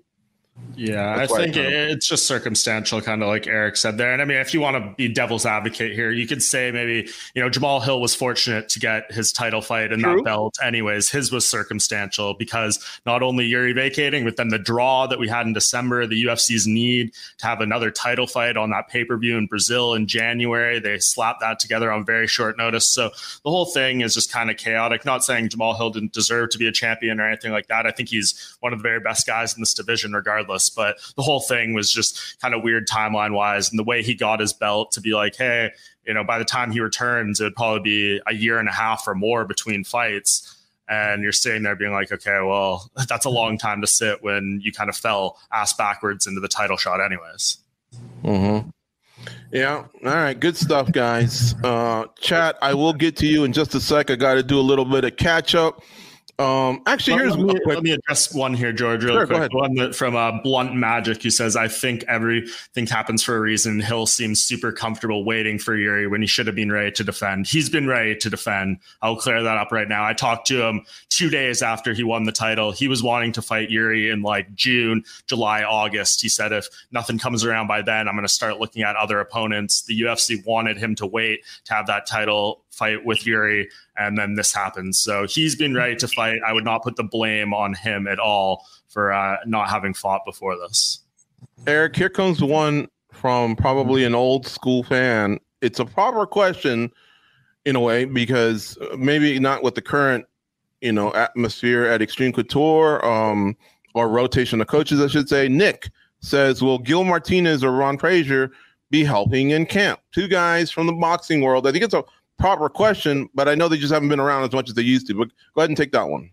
[0.77, 4.13] Yeah, That's I think it's just circumstantial, kind of like Eric said there.
[4.13, 7.09] And I mean, if you want to be devil's advocate here, you could say maybe,
[7.35, 10.17] you know, Jamal Hill was fortunate to get his title fight and True.
[10.17, 10.57] that belt.
[10.63, 15.29] Anyways, his was circumstantial because not only Yuri vacating, but then the draw that we
[15.29, 19.17] had in December, the UFC's need to have another title fight on that pay per
[19.17, 20.79] view in Brazil in January.
[20.79, 22.87] They slapped that together on very short notice.
[22.87, 23.11] So
[23.43, 25.05] the whole thing is just kind of chaotic.
[25.05, 27.87] Not saying Jamal Hill didn't deserve to be a champion or anything like that.
[27.87, 30.71] I think he's one of the very best guys in this division, regardless regardless.
[30.71, 33.71] But the whole thing was just kind of weird timeline wise.
[33.71, 35.71] And the way he got his belt to be like, hey,
[36.07, 38.73] you know, by the time he returns, it would probably be a year and a
[38.73, 40.51] half or more between fights.
[40.87, 44.61] And you're sitting there being like, okay, well, that's a long time to sit when
[44.63, 47.59] you kind of fell ass backwards into the title shot, anyways.
[48.23, 48.69] Mm-hmm.
[49.53, 49.85] Yeah.
[50.05, 50.39] All right.
[50.39, 51.55] Good stuff, guys.
[51.63, 54.11] Uh, chat, I will get to you in just a sec.
[54.11, 55.83] I got to do a little bit of catch up.
[56.39, 59.55] Um, actually, here's let me, let me, address one here, George, real sure, quick.
[59.55, 63.79] One that from uh, Blunt Magic, who says, "I think everything happens for a reason."
[63.79, 67.47] Hill seems super comfortable waiting for Yuri when he should have been ready to defend.
[67.47, 68.79] He's been ready to defend.
[69.01, 70.05] I'll clear that up right now.
[70.05, 72.73] I talked to him two days after he won the title.
[72.73, 76.21] He was wanting to fight Yuri in like June, July, August.
[76.21, 79.21] He said, "If nothing comes around by then, I'm going to start looking at other
[79.21, 84.19] opponents." The UFC wanted him to wait to have that title fight with Yuri, and
[84.19, 84.99] then this happens.
[84.99, 86.39] So he's been ready to fight.
[86.47, 90.23] I would not put the blame on him at all for uh, not having fought
[90.25, 91.01] before this.
[91.67, 95.39] Eric, here comes one from probably an old school fan.
[95.61, 96.91] It's a proper question
[97.65, 100.27] in a way because maybe not with the current,
[100.81, 103.57] you know, atmosphere at Xtreme Couture um,
[103.95, 105.49] or rotation of coaches, I should say.
[105.49, 108.51] Nick says, "Will Gil Martinez or Ron Frazier
[108.91, 111.67] be helping in camp?" Two guys from the boxing world.
[111.67, 112.05] I think it's a
[112.39, 115.07] proper question, but I know they just haven't been around as much as they used
[115.09, 115.15] to.
[115.15, 116.31] But go ahead and take that one.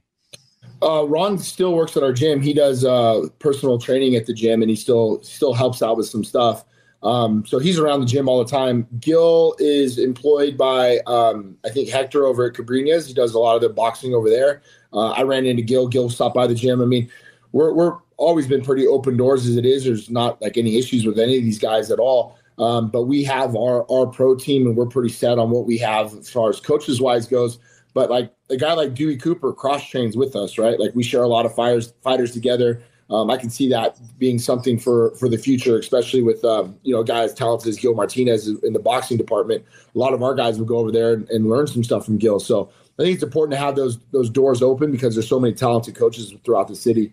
[0.84, 2.42] Uh, Ron still works at our gym.
[2.42, 6.08] He does uh, personal training at the gym, and he still still helps out with
[6.08, 6.66] some stuff.
[7.04, 8.88] Um, so he's around the gym all the time.
[9.00, 13.08] Gil is employed by um, I think Hector over at Cabrinhas.
[13.08, 14.62] He does a lot of the boxing over there.
[14.94, 15.88] Uh, I ran into Gil.
[15.88, 16.82] Gil stopped by the gym.
[16.82, 17.10] I mean,
[17.52, 19.84] we're we're always been pretty open doors as it is.
[19.84, 22.38] There's not like any issues with any of these guys at all.
[22.62, 25.80] Um, but we have our our pro team, and we're pretty set on what we
[25.80, 27.58] have as far as coaches wise goes.
[27.93, 30.80] But like a guy like Dewey Cooper cross trains with us, right?
[30.80, 32.84] Like we share a lot of fighters fighters together.
[33.10, 36.93] Um, I can see that being something for for the future, especially with um, you
[36.93, 39.65] know guys talented as Gil Martinez in the boxing department.
[39.95, 42.19] A lot of our guys will go over there and, and learn some stuff from
[42.19, 42.39] Gil.
[42.39, 42.69] So
[43.00, 45.95] I think it's important to have those those doors open because there's so many talented
[45.95, 47.12] coaches throughout the city.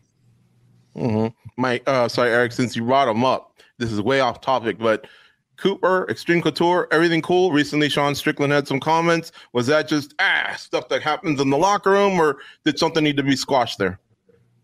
[0.94, 1.28] Mm-hmm.
[1.56, 5.06] Mike, uh, sorry, Eric, since you brought them up, this is way off topic, but
[5.59, 7.53] Cooper, Xtreme Couture, everything cool.
[7.53, 9.33] Recently, Sean Strickland had some comments.
[9.53, 13.16] Was that just ah stuff that happens in the locker room, or did something need
[13.16, 14.01] to be squashed there?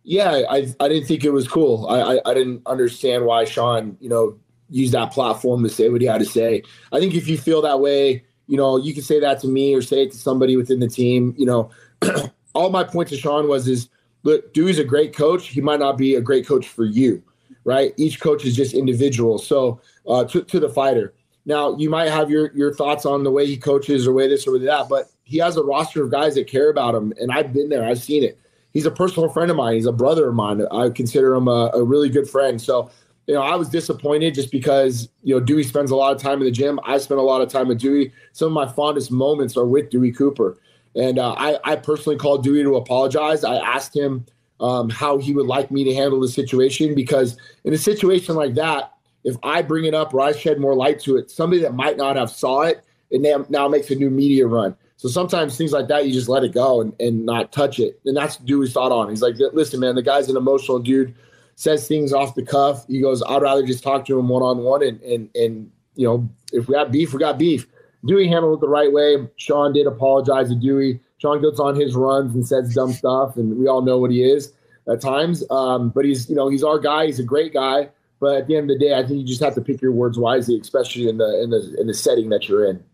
[0.04, 1.86] Yeah, I I didn't think it was cool.
[1.88, 4.38] I I, I didn't understand why Sean, you know,
[4.70, 6.62] used that platform to say what he had to say.
[6.92, 9.74] I think if you feel that way, you know, you can say that to me
[9.74, 11.34] or say it to somebody within the team.
[11.36, 11.70] You know,
[12.54, 13.88] all my point to Sean was is
[14.22, 15.48] look, Dewey's a great coach.
[15.48, 17.22] He might not be a great coach for you,
[17.64, 17.92] right?
[17.96, 19.38] Each coach is just individual.
[19.38, 21.14] So uh, to, to the fighter.
[21.46, 24.46] Now, you might have your your thoughts on the way he coaches or way this
[24.46, 27.52] or that, but he has a roster of guys that care about him, and I've
[27.52, 27.84] been there.
[27.84, 28.38] I've seen it.
[28.72, 29.74] He's a personal friend of mine.
[29.74, 30.62] He's a brother of mine.
[30.70, 32.60] I consider him a, a really good friend.
[32.60, 32.90] So,
[33.26, 36.38] you know, I was disappointed just because you know Dewey spends a lot of time
[36.38, 36.80] in the gym.
[36.84, 38.12] I spend a lot of time with Dewey.
[38.32, 40.58] Some of my fondest moments are with Dewey Cooper,
[40.96, 43.44] and uh, I, I personally called Dewey to apologize.
[43.44, 44.24] I asked him
[44.60, 48.54] um, how he would like me to handle the situation because in a situation like
[48.54, 48.92] that,
[49.24, 51.96] if I bring it up or I shed more light to it, somebody that might
[51.96, 54.76] not have saw it, it now makes a new media run.
[54.96, 58.00] So sometimes things like that, you just let it go and, and not touch it.
[58.04, 59.10] And that's Dewey's thought on.
[59.10, 61.14] He's like, listen, man, the guy's an emotional dude,
[61.56, 62.86] says things off the cuff.
[62.86, 66.06] He goes, I'd rather just talk to him one on one and and and you
[66.06, 67.66] know, if we got beef, we got beef.
[68.04, 69.28] Dewey handled it the right way.
[69.36, 71.00] Sean did apologize to Dewey.
[71.24, 74.22] Sean goes on his runs and says dumb stuff, and we all know what he
[74.22, 74.52] is
[74.92, 75.42] at times.
[75.50, 77.06] Um, but he's you know he's our guy.
[77.06, 77.88] He's a great guy.
[78.20, 79.92] But at the end of the day, I think you just have to pick your
[79.92, 82.84] words wisely, especially in the in the in the setting that you're in.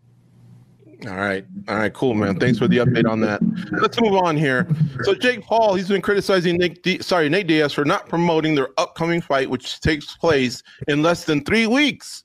[1.07, 1.45] All right.
[1.67, 1.93] All right.
[1.93, 2.39] Cool, man.
[2.39, 3.41] Thanks for the update on that.
[3.81, 4.65] Let's move on here.
[5.01, 8.69] So Jake Paul, he's been criticizing Nick, D- sorry, Nate Diaz for not promoting their
[8.77, 12.23] upcoming fight, which takes place in less than three weeks.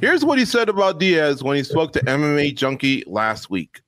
[0.00, 3.83] Here's what he said about Diaz when he spoke to MMA Junkie last week.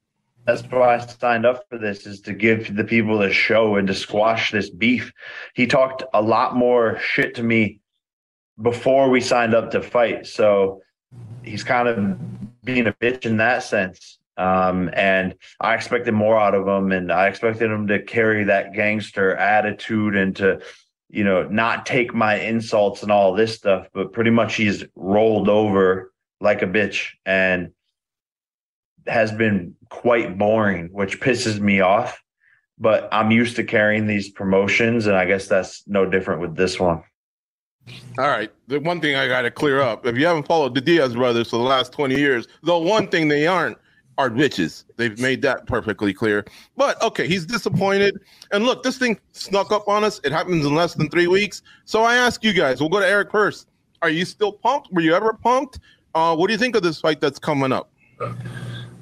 [0.46, 3.88] That's why I signed up for this is to give the people a show and
[3.88, 5.12] to squash this beef.
[5.54, 7.80] He talked a lot more shit to me
[8.62, 10.26] before we signed up to fight.
[10.26, 10.82] So
[11.42, 14.18] he's kind of being a bitch in that sense.
[14.36, 18.72] Um, and I expected more out of him, and I expected him to carry that
[18.72, 20.60] gangster attitude and to,
[21.08, 23.88] you know, not take my insults and all this stuff.
[23.92, 27.72] But pretty much he's rolled over like a bitch and
[29.08, 32.22] has been quite boring, which pisses me off.
[32.78, 36.78] But I'm used to carrying these promotions, and I guess that's no different with this
[36.78, 37.02] one.
[38.18, 38.50] All right.
[38.68, 41.50] The one thing I got to clear up if you haven't followed the Diaz brothers
[41.50, 43.78] for the last 20 years, the one thing they aren't
[44.18, 44.84] are bitches.
[44.96, 46.44] They've made that perfectly clear.
[46.76, 48.18] But okay, he's disappointed.
[48.50, 50.20] And look, this thing snuck up on us.
[50.24, 51.62] It happens in less than three weeks.
[51.84, 53.68] So I ask you guys, we'll go to Eric first.
[54.02, 54.92] Are you still pumped?
[54.92, 55.80] Were you ever pumped?
[56.14, 57.90] Uh, what do you think of this fight that's coming up?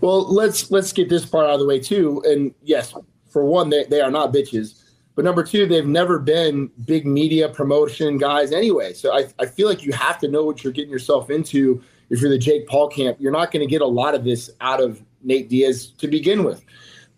[0.01, 2.23] Well, let's let's get this part out of the way too.
[2.27, 2.95] And yes,
[3.31, 4.83] for one, they, they are not bitches.
[5.15, 8.93] But number two, they've never been big media promotion guys anyway.
[8.93, 12.21] So I, I feel like you have to know what you're getting yourself into if
[12.21, 14.81] you're the Jake Paul camp, you're not going to get a lot of this out
[14.81, 16.65] of Nate Diaz to begin with.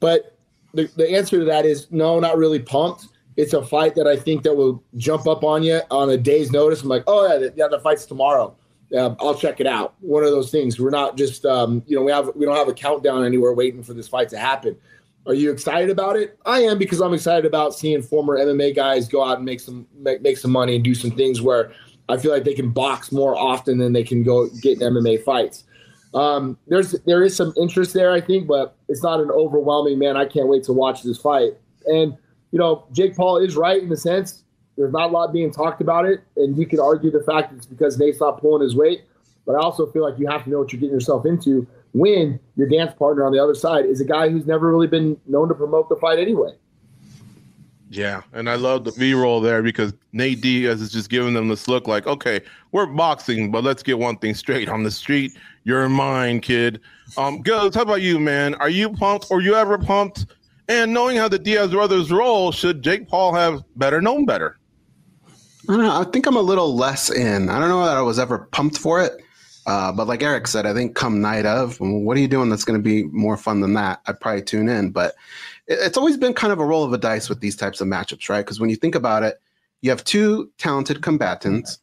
[0.00, 0.38] But
[0.74, 3.08] the, the answer to that is no, not really pumped.
[3.36, 6.52] It's a fight that I think that will jump up on you on a day's
[6.52, 6.82] notice.
[6.82, 8.56] I'm like, oh yeah, the, yeah, the fight's tomorrow.
[8.94, 9.94] Uh, I'll check it out.
[10.00, 10.78] One of those things.
[10.78, 13.82] We're not just, um, you know, we have we don't have a countdown anywhere waiting
[13.82, 14.76] for this fight to happen.
[15.26, 16.38] Are you excited about it?
[16.46, 19.86] I am because I'm excited about seeing former MMA guys go out and make some
[19.98, 21.72] make, make some money and do some things where
[22.08, 25.64] I feel like they can box more often than they can go get MMA fights.
[26.14, 30.16] Um, there's there is some interest there, I think, but it's not an overwhelming man.
[30.16, 31.54] I can't wait to watch this fight.
[31.86, 32.16] And
[32.52, 34.44] you know, Jake Paul is right in the sense
[34.76, 37.56] there's not a lot being talked about it, and you could argue the fact that
[37.56, 39.02] it's because Nate's not pulling his weight.
[39.46, 42.38] But I also feel like you have to know what you're getting yourself into when
[42.56, 45.48] your dance partner on the other side is a guy who's never really been known
[45.48, 46.50] to promote the fight anyway.
[47.88, 51.48] Yeah, and I love the B roll there because Nate Diaz is just giving them
[51.48, 52.40] this look like, okay,
[52.72, 55.32] we're boxing, but let's get one thing straight on the street.
[55.62, 56.80] You're mine, kid.
[57.16, 58.56] Um, Gills, how about you, man?
[58.56, 60.26] Are you pumped or you ever pumped?
[60.68, 64.58] And knowing how the Diaz brothers roll, should Jake Paul have better known better?
[65.68, 66.00] I don't know.
[66.00, 67.48] I think I'm a little less in.
[67.48, 69.20] I don't know that I was ever pumped for it.
[69.66, 72.64] Uh, but like Eric said, I think come night of, what are you doing that's
[72.64, 74.00] going to be more fun than that?
[74.06, 74.90] I'd probably tune in.
[74.90, 75.14] But
[75.66, 78.28] it's always been kind of a roll of a dice with these types of matchups,
[78.28, 78.42] right?
[78.42, 79.40] Because when you think about it,
[79.82, 81.78] you have two talented combatants.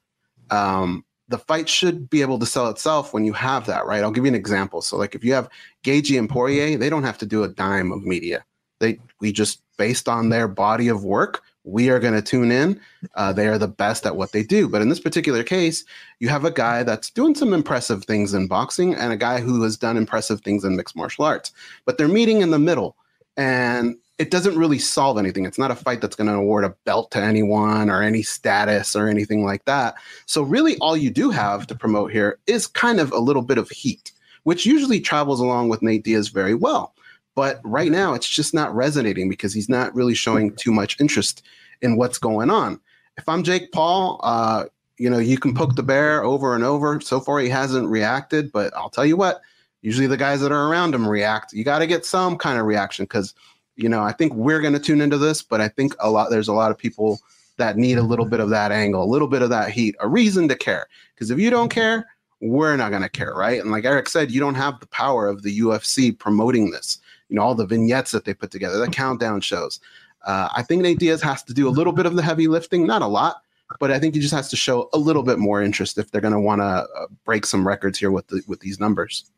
[0.50, 4.02] Um, the fight should be able to sell itself when you have that, right?
[4.02, 4.82] I'll give you an example.
[4.82, 5.50] So, like if you have
[5.84, 8.46] Gaethje and Poirier, they don't have to do a dime of media.
[8.80, 12.80] They we just based on their body of work, we are going to tune in.
[13.15, 14.67] Uh, they are the best at what they do.
[14.67, 15.86] But in this particular case,
[16.19, 19.62] you have a guy that's doing some impressive things in boxing and a guy who
[19.63, 21.52] has done impressive things in mixed martial arts.
[21.86, 22.95] But they're meeting in the middle
[23.38, 25.45] and it doesn't really solve anything.
[25.45, 28.95] It's not a fight that's going to award a belt to anyone or any status
[28.95, 29.95] or anything like that.
[30.28, 33.58] So, really, all you do have to promote here is kind of a little bit
[33.58, 34.12] of heat,
[34.43, 36.92] which usually travels along with Nate Diaz very well.
[37.36, 41.43] But right now, it's just not resonating because he's not really showing too much interest
[41.82, 42.80] in what's going on.
[43.17, 44.65] If I'm Jake Paul, uh,
[44.98, 47.00] you know, you can poke the bear over and over.
[47.02, 49.41] So far, he hasn't reacted, but I'll tell you what,
[49.82, 51.54] usually the guys that are around him react.
[51.54, 53.34] You got to get some kind of reaction because,
[53.76, 56.30] you know, I think we're going to tune into this, but I think a lot
[56.30, 57.19] there's a lot of people
[57.58, 60.08] that need a little bit of that angle, a little bit of that heat, a
[60.08, 60.88] reason to care.
[61.13, 62.08] Because if you don't care,
[62.39, 63.62] we're not going to care, right?
[63.62, 67.00] And like Eric said, you don't have the power of the UFC promoting this.
[67.34, 69.80] You know, all the vignettes that they put together, the countdown shows.
[70.24, 72.86] Uh, I think Nate Diaz has to do a little bit of the heavy lifting,
[72.86, 73.41] not a lot,
[73.80, 76.22] but I think he just has to show a little bit more interest if they're
[76.22, 79.32] going to want to uh, break some records here with the, with these numbers.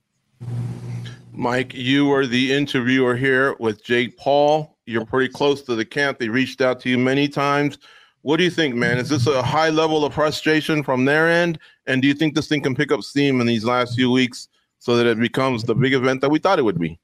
[1.32, 4.76] Mike, you were the interviewer here with Jake Paul.
[4.86, 6.20] You're pretty close to the camp.
[6.20, 7.78] They reached out to you many times.
[8.24, 8.98] What do you think, man?
[8.98, 11.60] Is this a high level of frustration from their end?
[11.88, 14.50] And do you think this thing can pick up steam in these last few weeks
[14.80, 17.00] so that it becomes the big event that we thought it would be?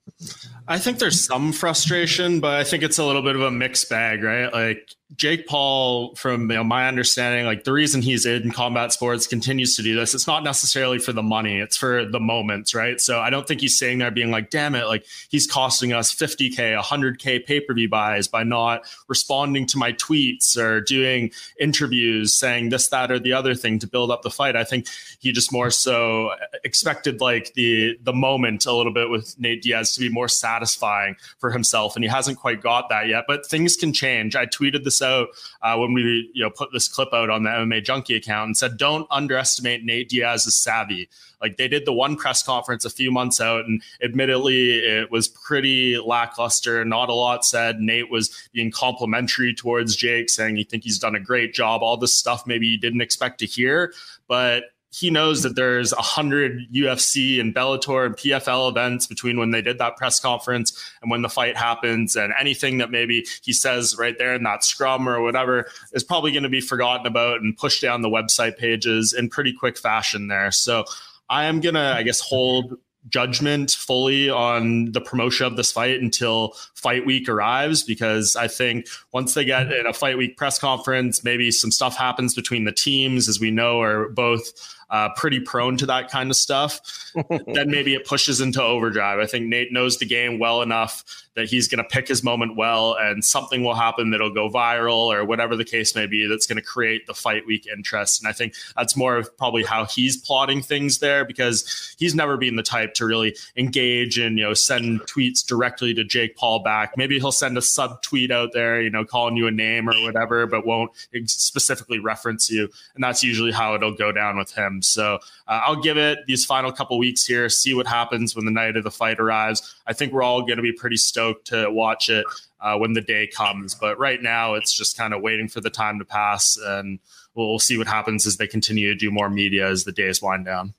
[0.68, 3.90] I think there's some frustration, but I think it's a little bit of a mixed
[3.90, 4.52] bag, right?
[4.54, 9.28] Like Jake Paul, from you know, my understanding, like the reason he's in combat sports
[9.28, 13.02] continues to do this, it's not necessarily for the money, it's for the moments, right?
[13.02, 16.16] So I don't think he's sitting there being like, damn it, like he's costing us
[16.16, 22.34] 50K, 100K pay per view buys by not responding to my tweets or doing interviews
[22.34, 24.56] saying this, that, or the other thing to build up the fight.
[24.56, 24.88] I think
[25.20, 26.32] he just more so
[26.64, 31.16] expected like the the moment a little bit with Nate Diaz to be more satisfying
[31.40, 33.26] for himself, and he hasn't quite got that yet.
[33.28, 34.36] But things can change.
[34.36, 35.30] I tweeted this out
[35.62, 38.58] uh, when we you know put this clip out on the MMA Junkie account and
[38.58, 41.10] said, "Don't underestimate Nate Diaz's savvy."
[41.42, 45.28] Like they did the one press conference a few months out, and admittedly, it was
[45.28, 46.84] pretty lackluster.
[46.86, 47.80] Not a lot said.
[47.80, 51.82] Nate was being complimentary towards Jake, saying he think he's done a great job.
[51.82, 53.94] All this stuff maybe you didn't expect to hear,
[54.28, 59.52] but he knows that there's a hundred UFC and Bellator and PFL events between when
[59.52, 63.54] they did that press conference and when the fight happens, and anything that maybe he
[63.54, 67.40] says right there in that scrum or whatever is probably going to be forgotten about
[67.42, 70.52] and pushed down the website pages in pretty quick fashion there.
[70.52, 70.84] So
[71.30, 72.78] I am gonna, I guess, hold
[73.10, 78.88] judgment fully on the promotion of this fight until fight week arrives because I think
[79.12, 82.72] once they get in a fight week press conference, maybe some stuff happens between the
[82.72, 84.52] teams, as we know, are both
[84.92, 86.82] uh, pretty prone to that kind of stuff,
[87.30, 89.20] then maybe it pushes into overdrive.
[89.20, 91.04] I think Nate knows the game well enough
[91.36, 95.06] that he's going to pick his moment well, and something will happen that'll go viral
[95.08, 98.22] or whatever the case may be that's going to create the fight week interest.
[98.22, 102.36] And I think that's more of probably how he's plotting things there because he's never
[102.36, 106.60] been the type to really engage and you know send tweets directly to Jake Paul
[106.64, 106.98] back.
[106.98, 109.94] Maybe he'll send a sub tweet out there, you know, calling you a name or
[110.04, 110.92] whatever, but won't
[111.26, 112.70] specifically reference you.
[112.96, 114.82] And that's usually how it'll go down with him.
[114.82, 115.16] So
[115.48, 118.78] uh, I'll give it these final couple weeks here, see what happens when the night
[118.78, 119.76] of the fight arrives.
[119.88, 122.26] I think we're all going to be pretty stoked to watch it
[122.62, 123.76] uh, when the day comes.
[123.76, 127.00] But right now, it's just kind of waiting for the time to pass, and
[127.36, 130.46] we'll, see what happens as they continue to do more media as the days wind
[130.46, 130.74] down.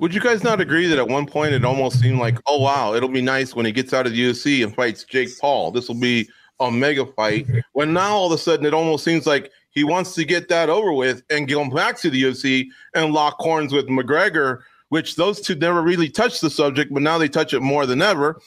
[0.00, 2.94] Would you guys not agree that at one point it almost seemed like, oh wow,
[2.94, 5.70] it'll be nice when he gets out of the UFC and fights Jake Paul.
[5.70, 6.26] This will be
[6.58, 7.46] a mega fight.
[7.72, 10.70] When now all of a sudden it almost seems like he wants to get that
[10.70, 15.38] over with and go back to the UFC and lock horns with McGregor, which those
[15.38, 18.40] two never really touched the subject, but now they touch it more than ever.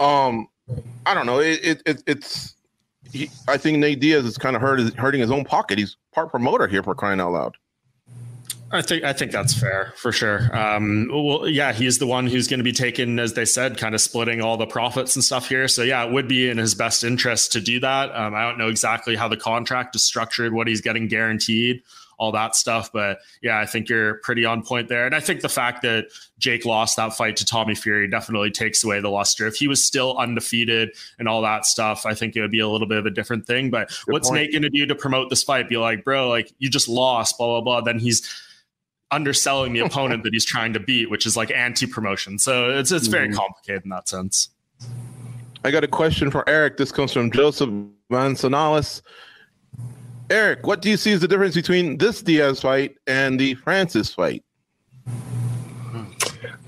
[0.00, 0.48] Um,
[1.06, 1.38] I don't know.
[1.38, 2.56] It, it, it it's.
[3.12, 5.78] He, I think Nate Diaz is kind of hurt, hurting his own pocket.
[5.78, 7.56] He's part promoter here for crying out loud.
[8.72, 10.54] I think I think that's fair for sure.
[10.56, 13.94] Um, well, yeah, he's the one who's going to be taken, as they said, kind
[13.94, 15.68] of splitting all the profits and stuff here.
[15.68, 18.14] So yeah, it would be in his best interest to do that.
[18.14, 21.82] Um, I don't know exactly how the contract is structured, what he's getting guaranteed,
[22.18, 25.06] all that stuff, but yeah, I think you're pretty on point there.
[25.06, 26.06] And I think the fact that
[26.38, 29.46] Jake lost that fight to Tommy Fury definitely takes away the luster.
[29.46, 32.68] If he was still undefeated and all that stuff, I think it would be a
[32.68, 33.70] little bit of a different thing.
[33.70, 34.42] But Good what's point.
[34.42, 35.68] Nate going to do to promote this fight?
[35.68, 37.80] Be like, bro, like you just lost, blah blah blah.
[37.82, 38.42] Then he's
[39.10, 42.38] underselling the opponent that he's trying to beat, which is like anti-promotion.
[42.38, 43.36] So it's it's very mm-hmm.
[43.36, 44.50] complicated in that sense.
[45.64, 46.76] I got a question for Eric.
[46.76, 47.70] This comes from Joseph
[48.10, 49.02] Mansonalis.
[50.30, 54.12] Eric, what do you see as the difference between this Diaz fight and the Francis
[54.12, 54.42] fight?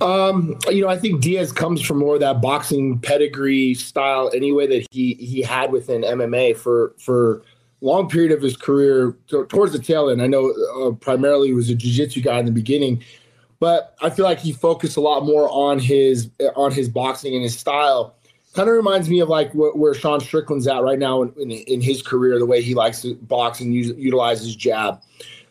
[0.00, 4.68] Um, you know, I think Diaz comes from more of that boxing pedigree style anyway
[4.68, 7.42] that he he had within MMA for for
[7.80, 10.20] long period of his career t- towards the tail end.
[10.20, 13.02] I know uh, primarily he was a jiu-jitsu guy in the beginning,
[13.60, 17.42] but I feel like he focused a lot more on his on his boxing and
[17.42, 18.16] his style.
[18.54, 21.50] Kind of reminds me of like wh- where Sean Strickland's at right now in, in,
[21.50, 23.92] in, his career, the way he likes to box and use,
[24.56, 25.00] jab.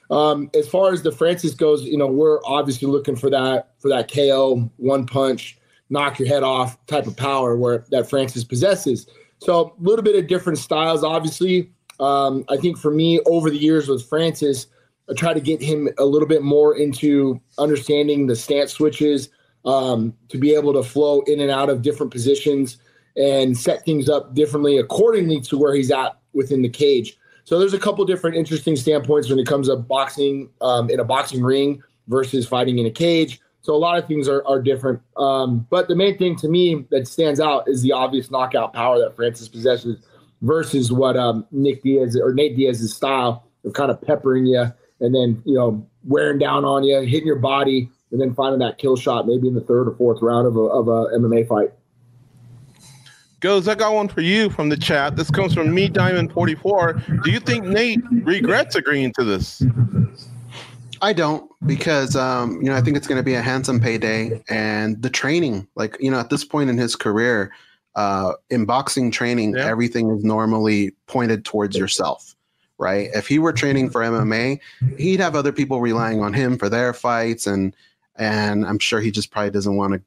[0.10, 3.90] Um, as far as the Francis goes, you know, we're obviously looking for that for
[3.90, 5.58] that KO, one punch,
[5.90, 9.08] knock your head off type of power where that Francis possesses.
[9.40, 11.72] So a little bit of different styles, obviously.
[12.00, 14.68] Um, I think for me, over the years with Francis,
[15.10, 19.30] I try to get him a little bit more into understanding the stance switches
[19.66, 22.78] um, to be able to flow in and out of different positions
[23.16, 27.18] and set things up differently accordingly to where he's at within the cage.
[27.46, 31.04] So there's a couple different interesting standpoints when it comes to boxing um, in a
[31.04, 33.40] boxing ring versus fighting in a cage.
[33.62, 35.02] So a lot of things are, are different.
[35.18, 39.00] Um, but the main thing to me that stands out is the obvious knockout power
[39.00, 40.06] that Francis possesses
[40.42, 45.14] versus what um, Nick Diaz or Nate Diaz's style of kind of peppering you and
[45.14, 48.96] then you know wearing down on you, hitting your body, and then finding that kill
[48.96, 51.72] shot maybe in the third or fourth round of a, of a MMA fight.
[53.40, 55.16] Goes, I got one for you from the chat.
[55.16, 56.94] This comes from me, Diamond Forty Four.
[57.24, 59.64] Do you think Nate regrets agreeing to this?
[61.02, 64.42] I don't because um, you know I think it's going to be a handsome payday
[64.50, 65.68] and the training.
[65.76, 67.52] Like you know, at this point in his career,
[67.98, 69.66] uh, in boxing training, yeah.
[69.66, 72.36] everything is normally pointed towards yourself,
[72.78, 73.10] right?
[73.16, 74.60] If he were training for MMA,
[75.00, 77.76] he'd have other people relying on him for their fights, and
[78.16, 80.02] and I'm sure he just probably doesn't want to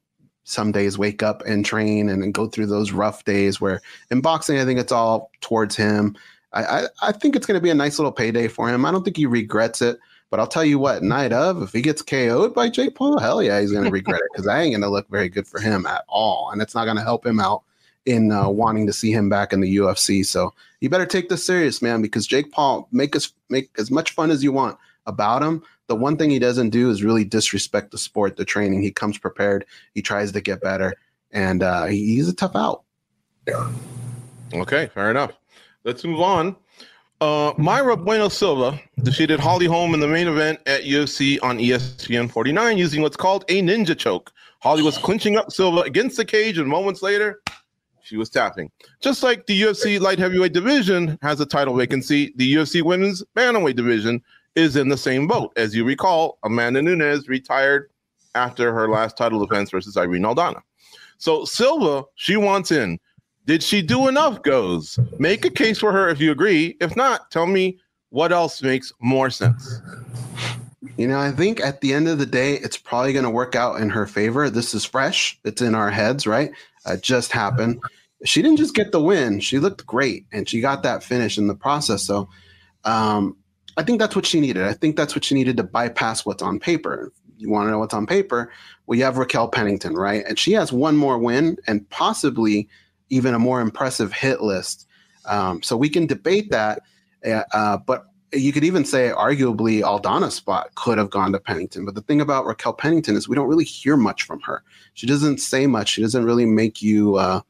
[0.45, 3.61] some days wake up and train and, go through those rough days.
[3.61, 3.81] Where
[4.11, 6.17] in boxing, I think it's all towards him.
[6.53, 8.85] I, I, I think it's going to be a nice little payday for him.
[8.85, 9.99] I don't think he regrets it.
[10.31, 13.43] But I'll tell you what, night of, if he gets KO'd by Jake Paul, hell
[13.43, 15.59] yeah, he's going to regret it because I ain't going to look very good for
[15.59, 16.51] him at all.
[16.53, 17.65] And it's not going to help him out
[18.07, 20.25] in uh, wanting to see him back in the UFC.
[20.25, 24.13] So you better take this serious, man, because Jake Paul make us make as much
[24.13, 25.63] fun as you want about him.
[25.89, 28.83] The one thing he doesn't do is really disrespect the sport, the training.
[28.83, 29.67] He comes prepared.
[29.95, 30.95] He tries to get better,
[31.33, 32.85] and uh, he's a tough out.
[33.47, 33.71] Yeah.
[34.55, 35.33] Okay, fair enough.
[35.85, 36.57] Let's move on.
[37.21, 42.31] Uh, Mayra Bueno Silva defeated Holly Holm in the main event at UFC on ESPN
[42.31, 44.33] 49 using what's called a ninja choke.
[44.61, 47.41] Holly was clinching up Silva against the cage, and moments later,
[48.11, 48.71] she was tapping.
[49.01, 53.77] Just like the UFC light heavyweight division has a title vacancy, the UFC women's bantamweight
[53.77, 54.21] division
[54.57, 55.53] is in the same boat.
[55.57, 57.89] As you recall, Amanda Nunes retired
[58.35, 60.61] after her last title defense versus Irene Aldana.
[61.19, 62.99] So Silva, she wants in.
[63.47, 64.43] Did she do enough?
[64.43, 64.99] Goes.
[65.21, 66.77] Make a case for her if you agree.
[66.81, 69.81] If not, tell me what else makes more sense.
[70.97, 73.55] You know, I think at the end of the day, it's probably going to work
[73.55, 74.51] out in her favor.
[74.51, 75.39] This is fresh.
[75.45, 76.51] It's in our heads, right?
[76.87, 77.81] It just happened.
[78.25, 79.41] She didn't just get the win.
[79.41, 82.05] She looked great and she got that finish in the process.
[82.05, 82.29] So
[82.85, 83.37] um,
[83.77, 84.65] I think that's what she needed.
[84.65, 87.13] I think that's what she needed to bypass what's on paper.
[87.39, 88.53] You want to know what's on paper?
[88.87, 90.25] We have Raquel Pennington, right?
[90.29, 92.69] And she has one more win and possibly–
[93.11, 94.87] even a more impressive hit list.
[95.27, 96.83] Um, so we can debate that,
[97.27, 101.85] uh, uh, but you could even say arguably Aldana's spot could have gone to Pennington.
[101.85, 104.63] But the thing about Raquel Pennington is we don't really hear much from her.
[104.95, 105.91] She doesn't say much.
[105.91, 107.41] She doesn't really make you uh,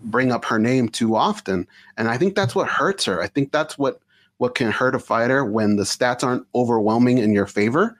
[0.00, 1.66] bring up her name too often.
[1.96, 3.22] And I think that's what hurts her.
[3.22, 4.00] I think that's what
[4.38, 7.98] what can hurt a fighter when the stats aren't overwhelming in your favor.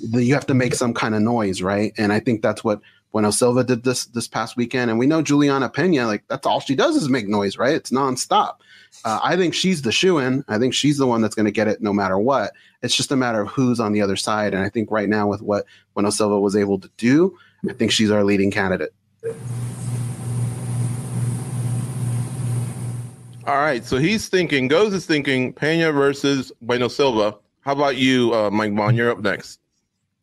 [0.00, 1.92] You have to make some kind of noise, right?
[1.96, 2.80] And I think that's what
[3.12, 6.60] Bueno Silva did this this past weekend, and we know Juliana Pena, like that's all
[6.60, 7.74] she does is make noise, right?
[7.74, 8.56] It's nonstop.
[9.04, 10.44] Uh, I think she's the shoe in.
[10.48, 12.52] I think she's the one that's going to get it no matter what.
[12.82, 14.54] It's just a matter of who's on the other side.
[14.54, 15.64] And I think right now, with what
[15.94, 17.36] Bueno Silva was able to do,
[17.68, 18.92] I think she's our leading candidate.
[23.48, 23.82] All right.
[23.82, 27.38] So he's thinking, Goes is thinking Pena versus Bueno Silva.
[27.62, 28.94] How about you, uh, Mike Bohn?
[28.94, 29.58] You're up next.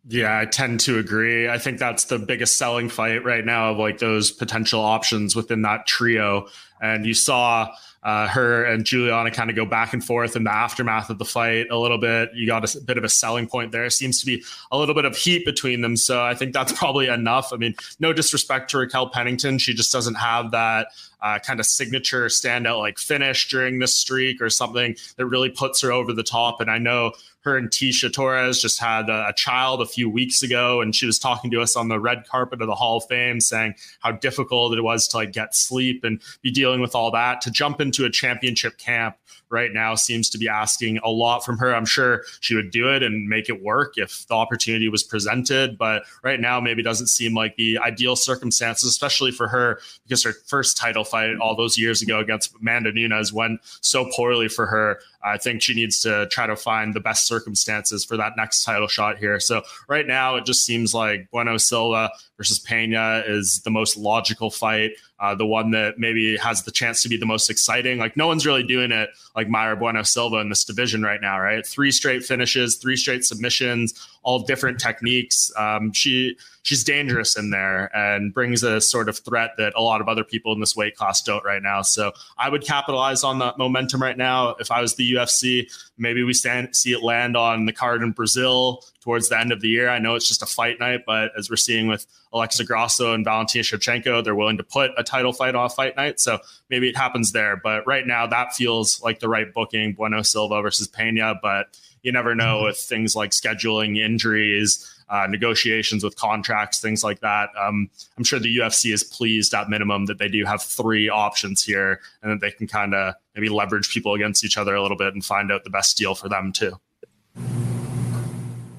[0.07, 1.49] Yeah, I tend to agree.
[1.49, 5.63] I think that's the biggest selling fight right now of like those potential options within
[5.63, 6.49] that trio.
[6.79, 7.73] And you saw
[8.03, 11.25] uh, her and Juliana kind of go back and forth in the aftermath of the
[11.25, 12.29] fight a little bit.
[12.35, 13.89] You got a, bit of a selling point there.
[13.89, 15.97] Seems to be a little bit of heat between them.
[15.97, 17.51] So I think that's probably enough.
[17.51, 19.57] I mean, no disrespect to Raquel Pennington.
[19.57, 20.89] She just doesn't have that
[21.21, 25.81] uh, kind of signature standout like finish during this streak or something that really puts
[25.81, 26.61] her over the top.
[26.61, 27.13] And I know
[27.45, 31.05] her and Tecia Torres just had a, a, child a few weeks ago, and she
[31.05, 34.11] was talking to us on the red carpet of the Hall of Fame, saying how
[34.11, 37.41] difficult it was to like get sleep and be dealing with all that.
[37.41, 39.15] To jump into a championship camp
[39.49, 41.73] right now seems to be asking a lot from her.
[41.73, 45.77] I'm sure she would do it and make it work if the opportunity was presented,
[45.77, 50.33] but right now maybe doesn't seem like the ideal circumstances, especially for her because her
[50.47, 54.99] first title fight all those years ago against Amanda Nunes went so poorly for her.
[55.25, 58.87] I think she needs to try to find the best circumstances for that next title
[58.87, 59.39] shot here.
[59.39, 64.51] So right now it just seems like Bueno Silva versus Pena is the most logical
[64.51, 67.97] fight, uh, the one that maybe has the chance to be the most exciting.
[67.97, 71.39] Like no one's really doing it like Mayra Bueno Silva in this division right now,
[71.39, 71.65] right?
[71.65, 73.93] Three straight finishes, three straight submissions,
[74.25, 75.51] all different techniques.
[75.55, 80.01] Um, she she's dangerous in there and brings a sort of threat that a lot
[80.01, 81.83] of other people in this weight class don't right now.
[81.83, 84.55] So I would capitalize on that momentum right now.
[84.59, 88.13] If I was the UFC, maybe we stand, see it land on the card in
[88.13, 89.89] Brazil towards the end of the year.
[89.89, 93.23] I know it's just a fight night, but as we're seeing with Alexa Grasso and
[93.23, 96.19] Valentina Shevchenko, they're willing to put a title fight a fight night.
[96.19, 96.39] So
[96.71, 97.55] maybe it happens there.
[97.55, 101.35] But right now, that feels like the right booking Bueno Silva versus Pena.
[101.39, 107.19] But you never know with things like scheduling, injuries, uh, negotiations with contracts, things like
[107.21, 107.49] that.
[107.59, 111.63] Um, I'm sure the UFC is pleased at minimum that they do have three options
[111.63, 114.97] here and that they can kind of maybe leverage people against each other a little
[114.97, 116.79] bit and find out the best deal for them too.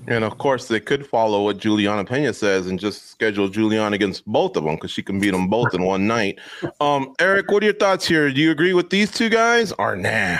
[0.08, 4.24] And of course, they could follow what Juliana Pena says and just schedule Juliana against
[4.24, 6.38] both of them because she can beat them both in one night.
[6.80, 8.32] Um, Eric, what are your thoughts here?
[8.32, 10.38] Do you agree with these two guys or nah?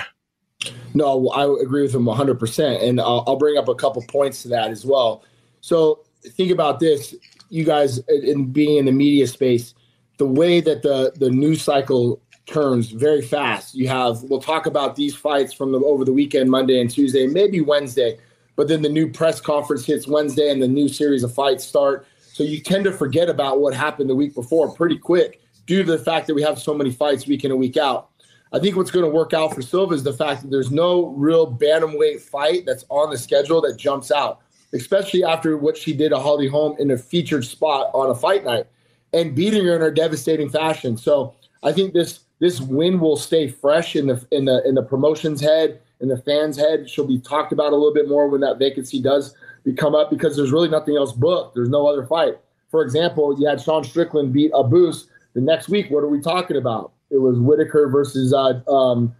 [0.93, 2.83] No, I agree with him 100%.
[2.83, 5.23] And I'll, I'll bring up a couple points to that as well.
[5.61, 7.15] So think about this,
[7.49, 9.73] you guys, in being in the media space,
[10.17, 13.75] the way that the, the news cycle turns very fast.
[13.75, 17.27] You have, we'll talk about these fights from the, over the weekend, Monday and Tuesday,
[17.27, 18.17] maybe Wednesday,
[18.55, 22.07] but then the new press conference hits Wednesday and the new series of fights start.
[22.33, 25.91] So you tend to forget about what happened the week before pretty quick due to
[25.91, 28.09] the fact that we have so many fights week in and week out.
[28.53, 31.07] I think what's going to work out for Silva is the fact that there's no
[31.07, 34.41] real bantamweight fight that's on the schedule that jumps out,
[34.73, 38.45] especially after what she did to Holly Holm in a featured spot on a fight
[38.45, 38.67] night
[39.13, 40.97] and beating her in a devastating fashion.
[40.97, 41.33] So
[41.63, 45.41] I think this this win will stay fresh in the in the in the promotion's
[45.41, 46.89] head, in the fans' head.
[46.89, 50.35] She'll be talked about a little bit more when that vacancy does become up because
[50.35, 51.55] there's really nothing else booked.
[51.55, 52.35] There's no other fight.
[52.69, 55.07] For example, you had Sean Strickland beat Abus.
[55.33, 56.91] The next week, what are we talking about?
[57.09, 59.15] It was Whitaker versus uh, um,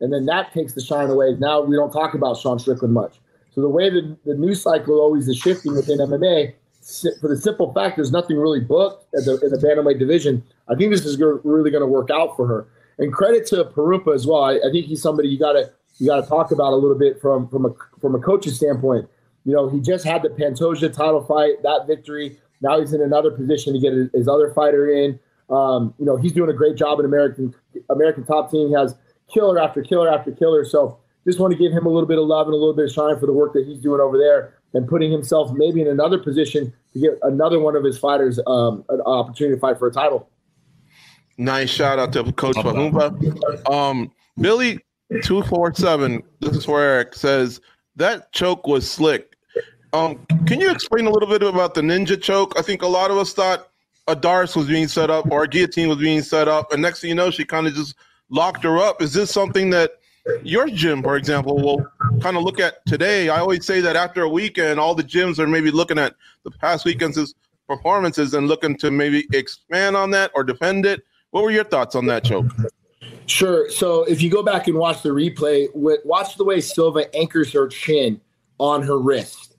[0.00, 1.34] And then that takes the shine away.
[1.38, 3.16] Now we don't talk about Sean Strickland much.
[3.54, 6.52] So the way that the news cycle always is shifting within MMA,
[7.20, 10.92] for the simple fact there's nothing really booked the, in the bantamweight division, I think
[10.92, 12.68] this is really going to work out for her.
[12.98, 14.44] And credit to Parrumpa as well.
[14.44, 16.98] I, I think he's somebody you got to you got to talk about a little
[16.98, 17.70] bit from from a
[18.00, 19.08] from a coach's standpoint.
[19.44, 22.38] You know, he just had the Pantoja title fight, that victory.
[22.60, 25.18] Now he's in another position to get his other fighter in.
[25.48, 27.54] Um, you know, he's doing a great job in American
[27.90, 28.68] American Top Team.
[28.68, 28.94] He has
[29.32, 30.64] killer after killer after killer.
[30.64, 32.86] So just want to give him a little bit of love and a little bit
[32.86, 35.88] of shine for the work that he's doing over there and putting himself maybe in
[35.88, 39.88] another position to get another one of his fighters um, an opportunity to fight for
[39.88, 40.28] a title.
[41.38, 43.70] Nice shout out to Coach Fahumba.
[43.70, 44.80] Um, Billy
[45.22, 46.22] two four seven.
[46.40, 47.60] This is where Eric says
[47.96, 49.34] that choke was slick.
[49.92, 52.54] Um, can you explain a little bit about the ninja choke?
[52.58, 53.70] I think a lot of us thought
[54.08, 57.00] a D'Arce was being set up or a guillotine was being set up, and next
[57.00, 57.94] thing you know, she kind of just
[58.30, 59.02] locked her up.
[59.02, 59.92] Is this something that
[60.42, 61.86] your gym, for example, will
[62.20, 63.28] kind of look at today?
[63.28, 66.50] I always say that after a weekend, all the gyms are maybe looking at the
[66.50, 67.34] past weekend's
[67.68, 71.02] performances and looking to maybe expand on that or defend it.
[71.30, 72.46] What were your thoughts on that, choke?
[73.26, 73.68] Sure.
[73.70, 77.66] So if you go back and watch the replay, watch the way Silva anchors her
[77.68, 78.20] chin
[78.58, 79.56] on her wrist.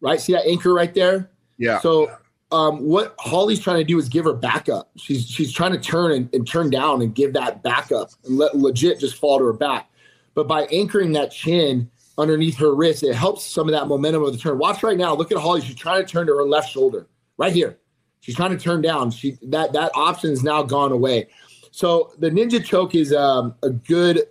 [0.00, 0.20] Right?
[0.20, 1.30] See that anchor right there?
[1.56, 1.80] Yeah.
[1.80, 2.10] So
[2.52, 4.90] um, what Holly's trying to do is give her backup.
[4.96, 8.56] She's she's trying to turn and, and turn down and give that backup and let
[8.56, 9.90] legit just fall to her back.
[10.34, 14.32] But by anchoring that chin underneath her wrist, it helps some of that momentum of
[14.32, 14.58] the turn.
[14.58, 15.14] Watch right now.
[15.14, 15.60] Look at Holly.
[15.60, 17.78] She's trying to turn to her left shoulder right here.
[18.20, 19.10] She's trying to turn down.
[19.10, 21.28] She that that option is now gone away.
[21.72, 24.22] So the ninja choke is um, a good,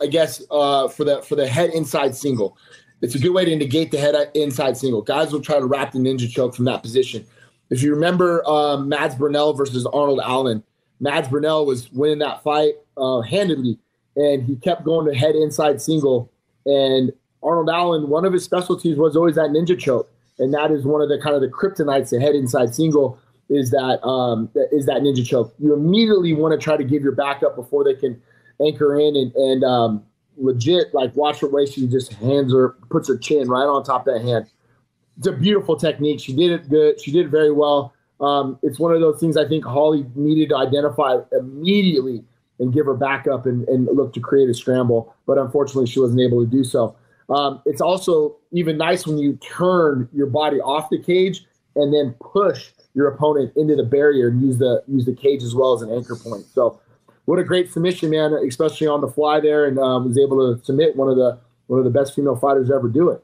[0.00, 2.58] I guess, uh, for the for the head inside single.
[3.02, 5.02] It's a good way to negate the head inside single.
[5.02, 7.26] Guys will try to wrap the ninja choke from that position.
[7.70, 10.62] If you remember um, Mads Burnell versus Arnold Allen,
[11.00, 13.78] Mads Burnell was winning that fight uh, handedly,
[14.14, 16.30] and he kept going to head inside single.
[16.64, 17.12] And
[17.42, 21.02] Arnold Allen, one of his specialties was always that ninja choke, and that is one
[21.02, 25.02] of the kind of the kryptonites to head inside single is that um, is that
[25.02, 25.54] ninja choke.
[25.58, 28.20] You immediately want to try to give your backup before they can
[28.60, 30.04] anchor in and, and um,
[30.36, 34.06] legit like watch her way she just hands her puts her chin right on top
[34.06, 34.46] of that hand
[35.18, 36.20] it's a beautiful technique.
[36.20, 37.00] She did it good.
[37.00, 37.92] She did very well.
[38.20, 42.24] Um, it's one of those things I think Holly needed to identify immediately
[42.58, 45.14] and give her backup and, and look to create a scramble.
[45.26, 46.96] But unfortunately, she wasn't able to do so.
[47.28, 51.44] Um, it's also even nice when you turn your body off the cage
[51.74, 55.54] and then push your opponent into the barrier and use the use the cage as
[55.54, 56.46] well as an anchor point.
[56.46, 56.80] So,
[57.26, 58.32] what a great submission, man!
[58.32, 61.78] Especially on the fly there, and um, was able to submit one of the one
[61.78, 63.22] of the best female fighters ever do it.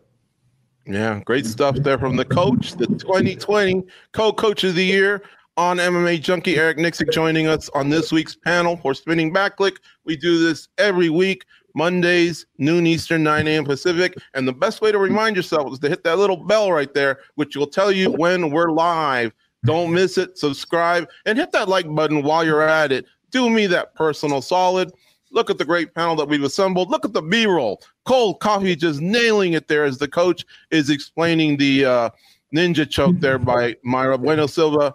[0.86, 5.22] Yeah, great stuff there from the coach, the 2020 co-coach of the year
[5.56, 9.78] on MMA Junkie, Eric Nicksick, joining us on this week's panel for Spinning Back Clique.
[10.04, 11.44] We do this every week,
[11.76, 13.64] Mondays, noon Eastern, 9 a.m.
[13.64, 14.16] Pacific.
[14.34, 17.20] And the best way to remind yourself is to hit that little bell right there,
[17.36, 19.32] which will tell you when we're live.
[19.64, 20.36] Don't miss it.
[20.36, 23.06] Subscribe and hit that like button while you're at it.
[23.30, 24.90] Do me that personal solid.
[25.32, 26.90] Look at the great panel that we've assembled.
[26.90, 27.82] Look at the B roll.
[28.04, 32.10] Cold coffee just nailing it there as the coach is explaining the uh,
[32.54, 34.94] ninja choke there by Mayra Bueno Silva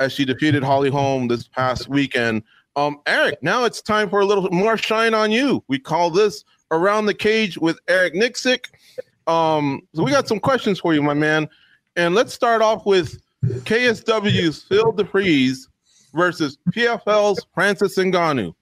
[0.00, 2.42] as she defeated Holly Holm this past weekend.
[2.76, 5.62] Um, Eric, now it's time for a little more shine on you.
[5.68, 8.66] We call this Around the Cage with Eric Nicksick.
[9.26, 11.48] Um, so we got some questions for you, my man.
[11.96, 15.68] And let's start off with KSW's Phil De Fries
[16.14, 18.54] versus PFL's Francis Ngannou.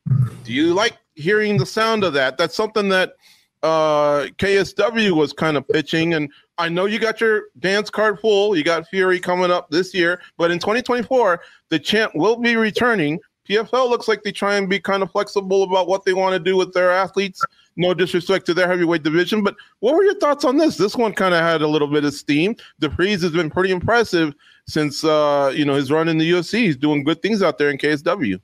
[0.44, 2.36] Do you like hearing the sound of that.
[2.38, 3.14] That's something that
[3.62, 6.14] uh, KSW was kind of pitching.
[6.14, 8.56] And I know you got your dance card full.
[8.56, 13.20] You got Fury coming up this year, but in 2024, the champ will be returning.
[13.48, 16.38] PFL looks like they try and be kind of flexible about what they want to
[16.38, 17.44] do with their athletes.
[17.76, 20.76] No disrespect to their heavyweight division, but what were your thoughts on this?
[20.76, 22.54] This one kind of had a little bit of steam.
[22.80, 24.34] De Fries has been pretty impressive
[24.66, 26.64] since uh, you know his run in the UFC.
[26.64, 28.40] He's doing good things out there in KSW.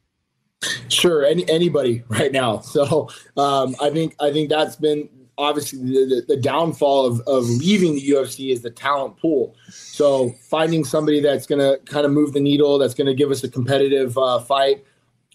[0.88, 2.60] Sure, any anybody right now.
[2.60, 5.08] So um, I think I think that's been
[5.38, 9.54] obviously the, the, downfall of, of leaving the UFC is the talent pool.
[9.68, 13.30] So finding somebody that's going to kind of move the needle, that's going to give
[13.30, 14.84] us a competitive uh, fight,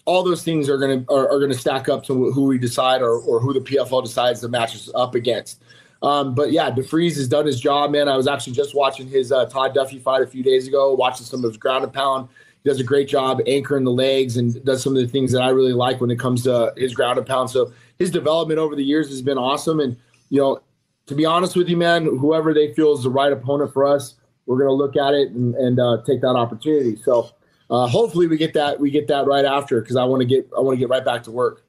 [0.06, 2.58] all those things are going to are, are going to stack up to who we
[2.58, 5.62] decide or, or who the PFL decides the match is up against.
[6.02, 8.08] Um, but yeah, De Fries has done his job, man.
[8.08, 11.24] I was actually just watching his uh, Todd Duffy fight a few days ago, watching
[11.24, 12.28] some of his ground and pound.
[12.62, 15.40] He does a great job anchoring the legs and does some of the things that
[15.40, 17.48] I really like when it comes to his ground and pound.
[17.48, 19.80] So his development over the years has been awesome.
[19.80, 19.96] And
[20.28, 20.60] you know,
[21.06, 24.14] to be honest with you, man, whoever they feel is the right opponent for us,
[24.44, 26.96] we're going to look at it and, and uh, take that opportunity.
[26.96, 27.30] So
[27.74, 30.48] uh, hopefully we get that we get that right after because I want to get
[30.56, 31.64] I want to get right back to work.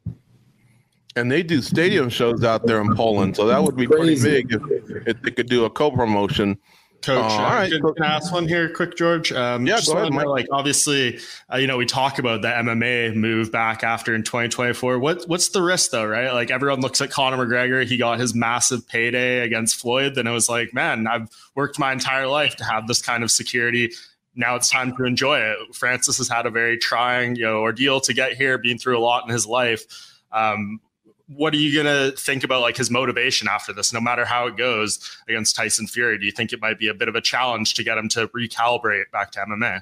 [1.17, 4.21] And they do stadium shows out there in Poland, so that would be Crazy.
[4.21, 6.57] pretty big if, if they could do a co-promotion
[7.05, 7.71] Coach, uh, all right.
[7.71, 9.31] Can, can, I ask one here, quick, George?
[9.31, 10.11] Um, yeah, go ahead.
[10.11, 11.19] Know, like, obviously,
[11.53, 14.97] uh, you know, we talk about the MMA move back after in 2024.
[14.97, 16.33] What what's the risk though, right?
[16.33, 17.85] Like, everyone looks at Conor McGregor.
[17.85, 20.15] He got his massive payday against Floyd.
[20.15, 23.29] Then it was like, man, I've worked my entire life to have this kind of
[23.29, 23.91] security.
[24.35, 25.57] Now it's time to enjoy it.
[25.73, 28.99] Francis has had a very trying, you know, ordeal to get here, being through a
[28.99, 29.85] lot in his life.
[30.31, 30.81] Um,
[31.27, 34.47] what are you going to think about like his motivation after this no matter how
[34.47, 37.21] it goes against tyson fury do you think it might be a bit of a
[37.21, 39.81] challenge to get him to recalibrate back to mma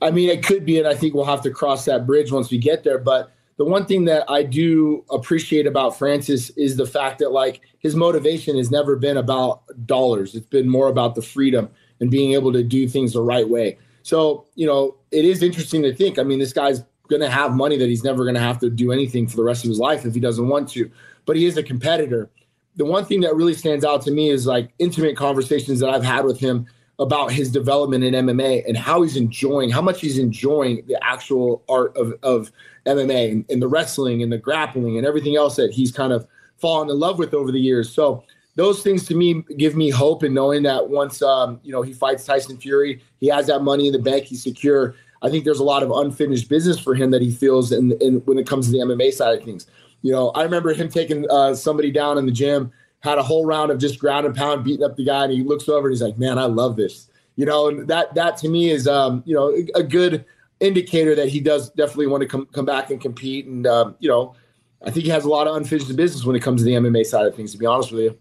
[0.00, 2.50] i mean it could be and i think we'll have to cross that bridge once
[2.50, 6.86] we get there but the one thing that i do appreciate about francis is the
[6.86, 11.22] fact that like his motivation has never been about dollars it's been more about the
[11.22, 11.68] freedom
[12.00, 15.82] and being able to do things the right way so you know it is interesting
[15.82, 18.40] to think i mean this guy's going to have money that he's never going to
[18.40, 20.90] have to do anything for the rest of his life if he doesn't want to.
[21.24, 22.30] But he is a competitor.
[22.76, 26.04] The one thing that really stands out to me is like intimate conversations that I've
[26.04, 26.66] had with him
[26.98, 31.62] about his development in MMA and how he's enjoying, how much he's enjoying the actual
[31.68, 32.50] art of, of
[32.86, 36.26] MMA and, and the wrestling and the grappling and everything else that he's kind of
[36.56, 37.92] fallen in love with over the years.
[37.92, 38.24] So
[38.56, 41.92] those things to me give me hope in knowing that once um, you know he
[41.92, 44.96] fights Tyson Fury, he has that money in the bank, he's secure.
[45.22, 48.16] I think there's a lot of unfinished business for him that he feels in, in
[48.24, 49.66] when it comes to the MMA side of things.
[50.02, 53.44] You know, I remember him taking uh, somebody down in the gym, had a whole
[53.44, 55.94] round of just ground and pound, beating up the guy, and he looks over and
[55.94, 59.22] he's like, "Man, I love this." You know, and that that to me is um,
[59.26, 60.24] you know a good
[60.60, 63.46] indicator that he does definitely want to come come back and compete.
[63.46, 64.34] And um, you know,
[64.82, 67.04] I think he has a lot of unfinished business when it comes to the MMA
[67.04, 67.52] side of things.
[67.52, 68.18] To be honest with you.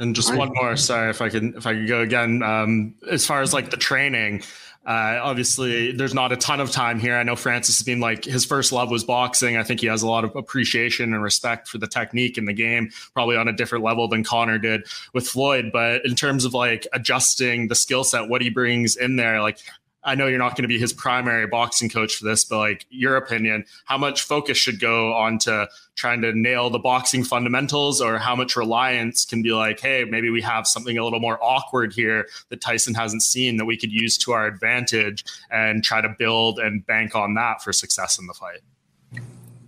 [0.00, 2.42] And just one more, sorry if I can if I could go again.
[2.42, 4.42] Um, as far as like the training,
[4.86, 7.14] uh, obviously, there's not a ton of time here.
[7.14, 9.58] I know Francis has been like his first love was boxing.
[9.58, 12.54] I think he has a lot of appreciation and respect for the technique in the
[12.54, 15.70] game, probably on a different level than Conor did with Floyd.
[15.70, 19.58] But in terms of like adjusting the skill set, what he brings in there, like
[20.02, 22.86] I know you're not going to be his primary boxing coach for this, but like
[22.88, 28.00] your opinion, how much focus should go on to trying to nail the boxing fundamentals
[28.00, 31.38] or how much reliance can be like, hey, maybe we have something a little more
[31.42, 36.00] awkward here that Tyson hasn't seen that we could use to our advantage and try
[36.00, 38.60] to build and bank on that for success in the fight.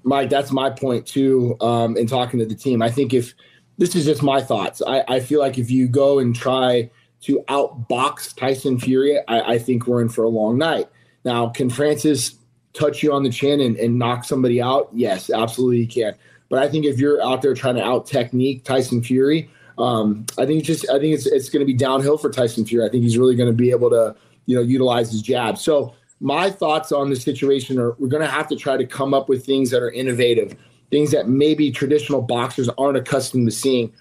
[0.04, 1.56] Mike, that's my point too.
[1.60, 3.34] Um, in talking to the team, I think if
[3.76, 6.90] this is just my thoughts, I, I feel like if you go and try
[7.22, 10.88] to outbox Tyson Fury, I, I, think we're in for a long night.
[11.24, 12.36] Now, can Francis
[12.72, 14.88] touch you on the chin and, and knock somebody out?
[14.92, 16.14] Yes, absolutely he can.
[16.48, 19.48] But I think if you're out there trying to out technique Tyson Fury,
[19.78, 22.86] um, I think just I think it's it's going to be downhill for Tyson Fury.
[22.86, 24.14] I think he's really going to be able to
[24.46, 25.56] you know utilize his jab.
[25.56, 29.14] So my thoughts on the situation are we're going to have to try to come
[29.14, 30.54] up with things that are innovative,
[30.90, 33.92] things that maybe traditional boxers aren't accustomed to seeing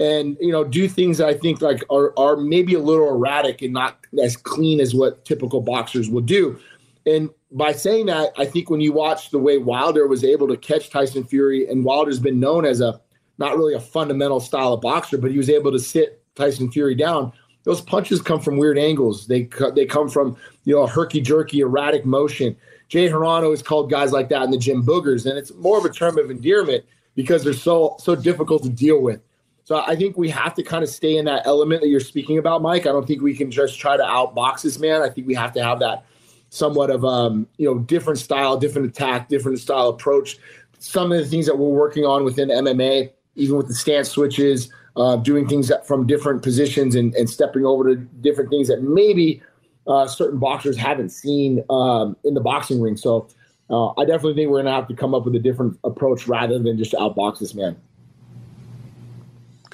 [0.00, 3.62] and you know do things that I think like are are maybe a little erratic
[3.62, 6.58] and not as clean as what typical boxers would do.
[7.06, 10.56] And by saying that, I think when you watch the way Wilder was able to
[10.56, 13.00] catch Tyson Fury, and Wilder's been known as a
[13.38, 16.94] not really a fundamental style of boxer, but he was able to sit Tyson Fury
[16.94, 17.32] down.
[17.64, 19.26] Those punches come from weird angles.
[19.26, 22.56] They they come from you know a herky jerky, erratic motion.
[22.88, 25.84] Jay Hieron has called guys like that in the gym boogers, and it's more of
[25.84, 26.84] a term of endearment
[27.14, 29.20] because they're so so difficult to deal with.
[29.64, 32.36] So I think we have to kind of stay in that element that you're speaking
[32.36, 32.82] about, Mike.
[32.82, 35.00] I don't think we can just try to outbox this man.
[35.00, 36.04] I think we have to have that
[36.50, 40.36] somewhat of um, you know different style, different attack, different style approach.
[40.78, 44.70] Some of the things that we're working on within MMA, even with the stance switches,
[44.96, 49.42] uh, doing things from different positions and, and stepping over to different things that maybe
[49.86, 52.98] uh, certain boxers haven't seen um, in the boxing ring.
[52.98, 53.28] So
[53.70, 56.28] uh, I definitely think we're going to have to come up with a different approach
[56.28, 57.76] rather than just outbox this man.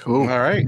[0.01, 0.29] Cool.
[0.29, 0.65] All right.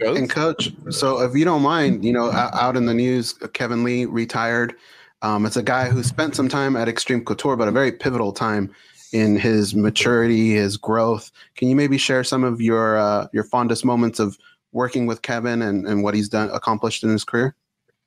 [0.00, 4.04] And coach, so if you don't mind, you know, out in the news, Kevin Lee
[4.04, 4.74] retired.
[5.22, 8.32] Um, it's a guy who spent some time at Xtreme Couture, but a very pivotal
[8.32, 8.74] time
[9.12, 11.30] in his maturity, his growth.
[11.54, 14.36] Can you maybe share some of your uh, your fondest moments of
[14.72, 17.54] working with Kevin and, and what he's done accomplished in his career?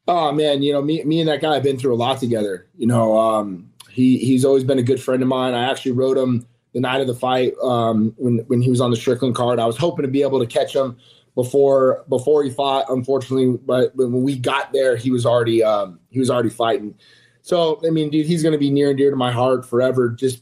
[0.07, 2.67] Oh man, you know me me and that guy have been through a lot together.
[2.77, 5.53] You know, um, he he's always been a good friend of mine.
[5.53, 6.45] I actually wrote him
[6.79, 9.59] the night of the fight um, when when he was on the Strickland card.
[9.59, 10.97] I was hoping to be able to catch him
[11.35, 12.85] before before he fought.
[12.89, 16.95] Unfortunately, but when we got there, he was already um, he was already fighting.
[17.41, 20.09] So I mean, dude, he's going to be near and dear to my heart forever.
[20.09, 20.41] Just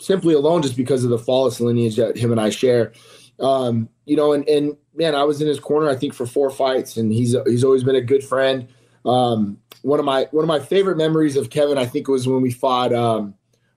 [0.00, 2.92] simply alone, just because of the flawless lineage that him and I share.
[3.38, 6.50] Um, you know, and and man, I was in his corner I think for four
[6.50, 8.66] fights, and he's he's always been a good friend.
[9.04, 12.42] Um, one of my one of my favorite memories of Kevin, I think, was when
[12.42, 13.34] we fought um,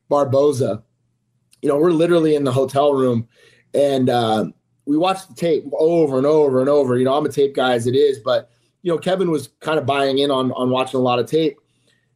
[0.09, 0.83] Barboza.
[1.61, 3.27] You know, we're literally in the hotel room,
[3.73, 4.45] and uh,
[4.85, 6.97] we watched the tape over and over and over.
[6.97, 8.49] You know, I'm a tape guy as it is, but
[8.81, 11.59] you know, Kevin was kind of buying in on on watching a lot of tape,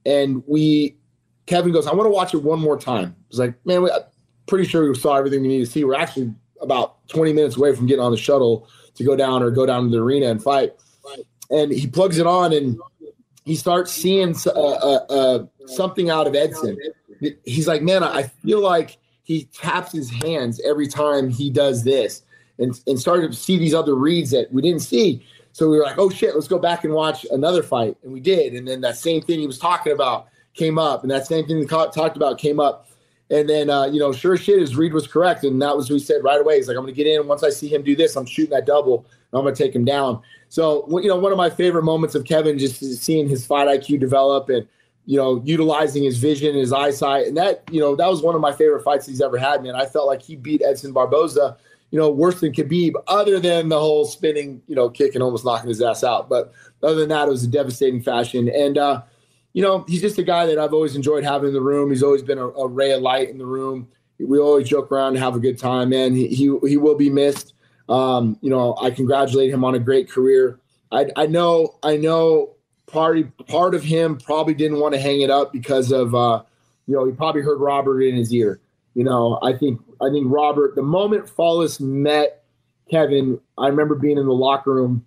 [0.05, 0.97] and we,
[1.45, 3.91] Kevin goes, "I want to watch it one more time." I was like, "Man, we,
[3.91, 4.01] I'm
[4.47, 5.83] pretty sure we saw everything we need to see.
[5.83, 9.51] We're actually about 20 minutes away from getting on the shuttle to go down or
[9.51, 10.71] go down to the arena and fight."
[11.51, 12.79] And he plugs it on and
[13.45, 16.77] he starts seeing uh, uh, uh, something out of Edson.
[17.45, 22.24] He's like, "Man, I feel like." He taps his hands every time he does this
[22.59, 25.26] and, and started to see these other reads that we didn't see.
[25.53, 27.95] So we were like, oh shit, let's go back and watch another fight.
[28.03, 28.53] And we did.
[28.53, 31.03] And then that same thing he was talking about came up.
[31.03, 32.88] And that same thing he talked about came up.
[33.30, 35.43] And then, uh, you know, sure shit, his read was correct.
[35.43, 36.57] And that was what he said right away.
[36.57, 37.28] He's like, I'm going to get in.
[37.28, 39.05] Once I see him do this, I'm shooting that double.
[39.32, 40.21] And I'm going to take him down.
[40.49, 43.99] So, you know, one of my favorite moments of Kevin, just seeing his fight IQ
[43.99, 44.67] develop and,
[45.06, 47.28] you know, utilizing his vision, his eyesight.
[47.28, 49.76] And that, you know, that was one of my favorite fights he's ever had, man.
[49.76, 51.58] I felt like he beat Edson Barboza
[51.93, 55.45] you know, worse than Khabib, other than the whole spinning, you know, kick and almost
[55.45, 56.28] knocking his ass out.
[56.28, 56.51] But
[56.82, 58.49] other than that, it was a devastating fashion.
[58.49, 59.04] And, uh,
[59.54, 61.91] you know, he's just a guy that I've always enjoyed having in the room.
[61.91, 63.88] He's always been a, a ray of light in the room.
[64.18, 66.16] We always joke around and have a good time, man.
[66.16, 67.54] He, he, he will be missed.
[67.88, 70.60] Um, you know, I congratulate him on a great career.
[70.91, 72.53] I, I know, I know
[72.93, 76.43] part, part of him probably didn't want to hang it up because of, uh,
[76.87, 78.61] you know, he probably heard Robert in his ear.
[78.93, 82.43] You know, I think I think Robert, the moment Follis met
[82.91, 85.03] Kevin, I remember being in the locker room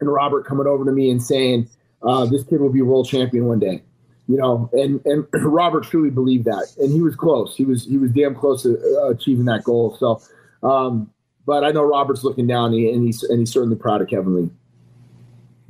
[0.00, 1.68] and Robert coming over to me and saying,
[2.02, 3.82] uh, "This kid will be world champion one day."
[4.28, 7.56] You know, and and Robert truly believed that, and he was close.
[7.56, 9.96] He was he was damn close to uh, achieving that goal.
[9.98, 10.20] So,
[10.62, 11.10] um,
[11.46, 14.50] but I know Robert's looking down, and he's and he's certainly proud of Kevin Lee.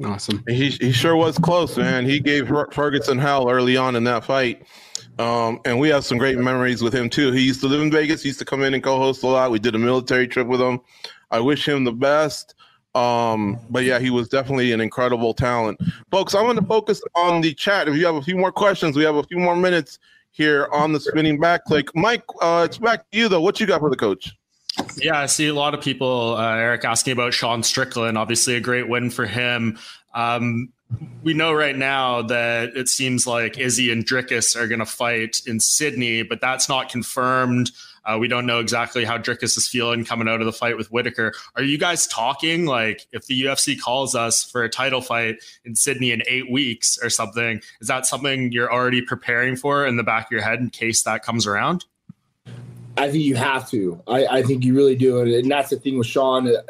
[0.03, 0.43] Awesome.
[0.49, 2.05] He he sure was close, man.
[2.05, 4.67] He gave Ferguson hell early on in that fight.
[5.19, 7.31] Um, and we have some great memories with him too.
[7.31, 8.23] He used to live in Vegas.
[8.23, 9.53] He used to come in and co-host a lot.
[9.53, 10.81] We did a military trip with him.
[11.31, 12.55] I wish him the best.
[12.97, 15.81] Um, but yeah, he was definitely an incredible talent.
[16.11, 17.89] Folks, I'm going to focus on the chat.
[17.89, 19.99] If you have a few more questions, we have a few more minutes
[20.31, 21.95] here on the Spinning Back Clique.
[21.95, 23.41] Mike, uh, it's back to you though.
[23.41, 24.33] What you got for the coach?
[24.97, 28.19] Yeah, I see a lot of people, uh, Eric, asking about Sean Strickland.
[28.19, 29.79] Obviously, a great win for him.
[30.15, 30.73] Um,
[31.23, 35.41] we know right now that it seems like Izzy and Dricus are going to fight
[35.47, 37.71] in Sydney, but that's not confirmed.
[38.05, 40.93] Uh, we don't know exactly how Dricus is feeling coming out of the fight with
[40.93, 41.33] Whitaker.
[41.57, 45.75] Are you guys talking like if the UFC calls us for a title fight in
[45.75, 47.63] Sydney in eight weeks or something?
[47.81, 51.03] Is that something you're already preparing for in the back of your head in case
[51.05, 51.87] that comes around?
[52.97, 54.01] I think you have to.
[54.07, 56.49] I, I think you really do, and that's the thing with Sean.
[56.49, 56.61] Uh,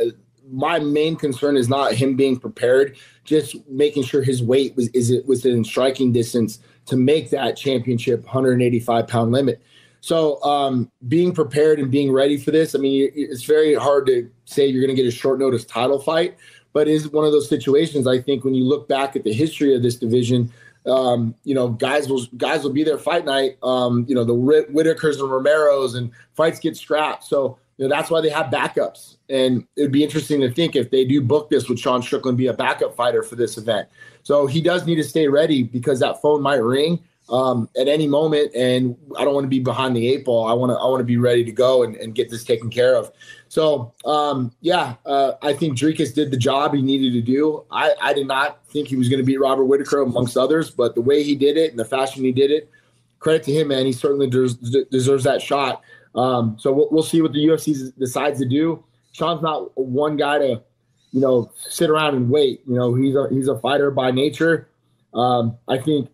[0.50, 5.10] my main concern is not him being prepared, just making sure his weight was is
[5.10, 9.62] it was in striking distance to make that championship 185 pound limit.
[10.00, 14.30] So um, being prepared and being ready for this, I mean, it's very hard to
[14.44, 16.36] say you're going to get a short notice title fight,
[16.74, 18.06] but is one of those situations.
[18.06, 20.52] I think when you look back at the history of this division,
[20.86, 23.56] um, you know, guys will guys will be there fight night.
[23.62, 27.24] Um, you know, the Whitakers and Romeros and fights get scrapped.
[27.24, 29.16] So you know, that's why they have backups.
[29.28, 32.46] And it'd be interesting to think if they do book this with Sean Strickland be
[32.46, 33.88] a backup fighter for this event.
[34.22, 38.06] So he does need to stay ready because that phone might ring um, at any
[38.06, 40.46] moment, and I don't want to be behind the eight ball.
[40.46, 42.70] I want to I want to be ready to go and, and get this taken
[42.70, 43.10] care of.
[43.48, 47.64] So um, yeah, uh, I think Dricus did the job he needed to do.
[47.70, 50.94] I, I did not think he was going to beat Robert Whitaker amongst others, but
[50.94, 52.70] the way he did it and the fashion he did it,
[53.20, 53.86] credit to him, man.
[53.86, 54.56] He certainly deserves,
[54.90, 55.82] deserves that shot.
[56.14, 58.84] Um, so we'll, we'll see what the UFC decides to do.
[59.12, 60.62] Sean's not one guy to,
[61.12, 62.60] you know, sit around and wait.
[62.66, 64.68] You know, he's a he's a fighter by nature.
[65.14, 66.10] Um, I think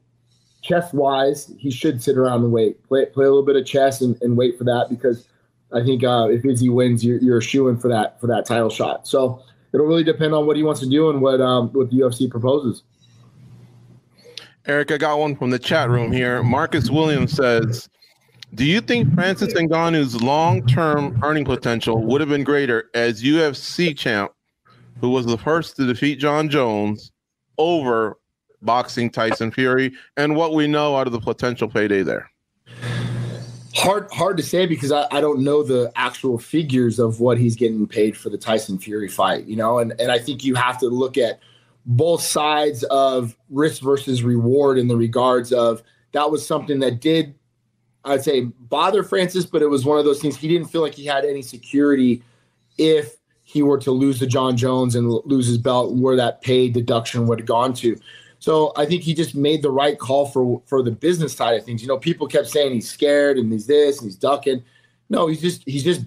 [0.62, 4.00] chess wise, he should sit around and wait, play play a little bit of chess
[4.00, 5.26] and, and wait for that because
[5.72, 9.06] I think uh, if Izzy wins, you're, you're shooing for that for that title shot.
[9.06, 9.42] So
[9.72, 12.30] it'll really depend on what he wants to do and what um, what the UFC
[12.30, 12.82] proposes.
[14.66, 16.42] Eric, I got one from the chat room here.
[16.42, 17.88] Marcus Williams says,
[18.54, 24.32] "Do you think Francis Ngannou's long-term earning potential would have been greater as UFC champ,
[25.00, 27.10] who was the first to defeat Jon Jones,
[27.56, 28.19] over
[28.62, 32.30] boxing Tyson Fury, and what we know out of the potential payday there?"
[33.74, 37.54] Hard, hard to say because I, I don't know the actual figures of what he's
[37.54, 40.78] getting paid for the Tyson Fury fight, you know, and and I think you have
[40.80, 41.38] to look at
[41.86, 45.82] both sides of risk versus reward in the regards of
[46.12, 47.34] that was something that did
[48.04, 50.94] I'd say bother Francis, but it was one of those things he didn't feel like
[50.94, 52.22] he had any security
[52.78, 56.72] if he were to lose to Jon Jones and lose his belt, where that paid
[56.72, 57.98] deduction would have gone to.
[58.40, 61.64] So I think he just made the right call for for the business side of
[61.64, 61.82] things.
[61.82, 64.64] You know, people kept saying he's scared and he's this and he's ducking.
[65.10, 66.02] No, he's just he's just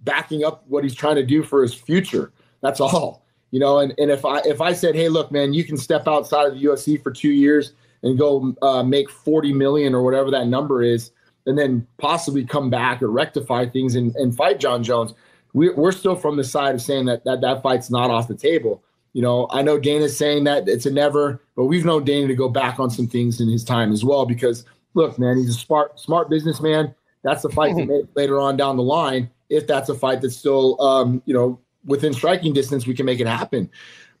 [0.00, 2.32] backing up what he's trying to do for his future.
[2.62, 3.22] That's all.
[3.50, 6.08] You know, and, and if I if I said, hey, look, man, you can step
[6.08, 10.30] outside of the UFC for two years and go uh, make 40 million or whatever
[10.30, 11.10] that number is,
[11.46, 15.14] and then possibly come back or rectify things and, and fight Jon Jones,
[15.52, 18.34] we, we're still from the side of saying that, that that fight's not off the
[18.34, 18.82] table.
[19.18, 22.36] You know, I know Dana's saying that it's a never, but we've known Dana to
[22.36, 24.24] go back on some things in his time as well.
[24.24, 24.64] Because
[24.94, 26.94] look, man, he's a smart, smart businessman.
[27.24, 28.06] That's a fight mm-hmm.
[28.14, 29.28] later on down the line.
[29.48, 33.18] If that's a fight that's still, um, you know, within striking distance, we can make
[33.18, 33.68] it happen.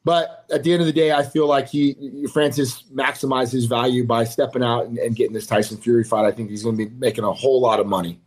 [0.02, 4.04] But at the end of the day, I feel like he Francis maximized his value
[4.04, 6.24] by stepping out and, and getting this Tyson Fury fight.
[6.24, 8.18] I think he's going to be making a whole lot of money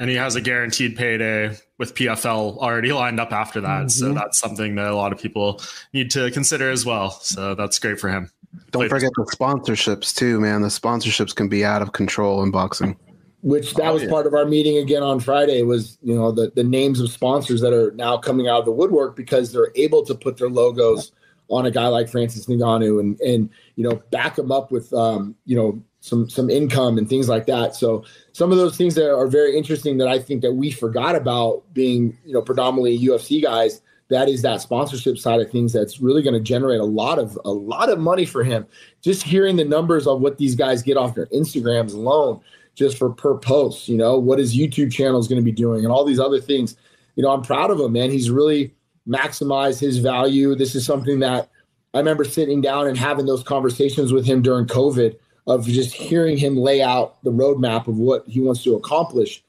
[0.00, 3.82] and he has a guaranteed payday with PFL already lined up after that.
[3.82, 3.88] Mm-hmm.
[3.88, 5.60] So that's something that a lot of people
[5.92, 7.10] need to consider as well.
[7.10, 8.30] So that's great for him.
[8.70, 10.62] Don't forget the sponsorships too, man.
[10.62, 12.96] The sponsorships can be out of control in boxing.
[13.42, 14.08] Which that oh, was yeah.
[14.08, 17.60] part of our meeting again on Friday was, you know, the, the names of sponsors
[17.60, 21.12] that are now coming out of the woodwork because they're able to put their logos
[21.50, 25.34] on a guy like Francis Ngannou and and you know back him up with um,
[25.44, 27.76] you know some some income and things like that.
[27.76, 31.14] So some of those things that are very interesting that I think that we forgot
[31.14, 33.82] about being you know predominantly UFC guys.
[34.08, 37.38] That is that sponsorship side of things that's really going to generate a lot of
[37.44, 38.66] a lot of money for him.
[39.02, 42.40] Just hearing the numbers of what these guys get off their Instagrams alone,
[42.74, 43.88] just for per post.
[43.88, 46.40] You know what his YouTube channel is going to be doing, and all these other
[46.40, 46.76] things.
[47.14, 48.10] You know I'm proud of him, man.
[48.10, 48.74] He's really
[49.06, 50.56] maximized his value.
[50.56, 51.48] This is something that
[51.94, 55.16] I remember sitting down and having those conversations with him during COVID
[55.46, 59.42] of just hearing him lay out the roadmap of what he wants to accomplish,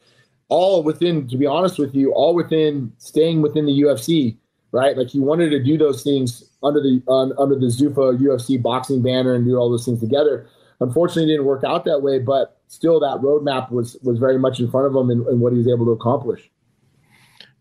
[0.49, 4.37] all within, to be honest with you, all within staying within the UFC,
[4.71, 4.97] right?
[4.97, 9.01] Like he wanted to do those things under the uh, under the Zuffa UFC boxing
[9.01, 10.47] banner and do all those things together.
[10.79, 14.69] Unfortunately, didn't work out that way, but still, that roadmap was was very much in
[14.69, 16.49] front of him and, and what he was able to accomplish.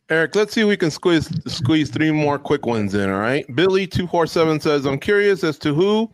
[0.09, 3.09] Eric, let's see if we can squeeze squeeze three more quick ones in.
[3.09, 3.45] All right.
[3.55, 6.13] Billy two four seven says, "I'm curious as to who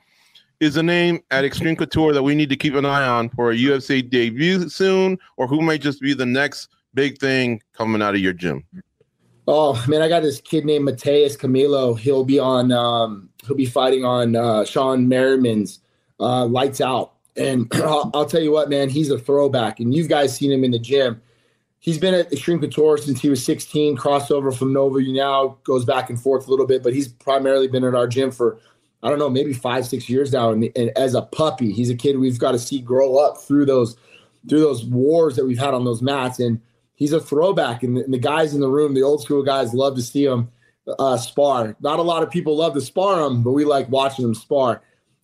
[0.61, 3.51] is a name at Xtreme Couture that we need to keep an eye on for
[3.51, 8.15] a UFC debut soon, or who may just be the next big thing coming out
[8.15, 8.65] of your gym?
[9.49, 11.97] Oh man, I got this kid named Mateus Camilo.
[11.97, 12.73] He'll be on.
[12.73, 15.81] Um, he'll be fighting on uh, Shawne Merriman's
[16.19, 19.79] uh, Lights Out, and I'll, I'll tell you what, man, he's a throwback.
[19.79, 21.23] And you've guys seen him in the gym.
[21.79, 23.97] He's been at Xtreme Couture since he was 16.
[23.97, 25.01] Crossover from Nova.
[25.01, 28.09] You now goes back and forth a little bit, but he's primarily been at our
[28.09, 28.59] gym for
[29.03, 30.51] I don't know, maybe five, six years now.
[30.51, 33.67] And, and, as a puppy, he's a kid we've got to see grow up through
[33.67, 33.97] those
[34.49, 36.39] through those wars that we've had on those mats.
[36.39, 36.61] And
[36.95, 37.83] he's a throwback.
[37.83, 40.25] And the, and the guys in the room, the old school guys, love to see
[40.25, 40.51] him
[40.99, 41.77] uh, spar.
[41.81, 44.83] Not a lot of people love to spar him, but we like watching him spar.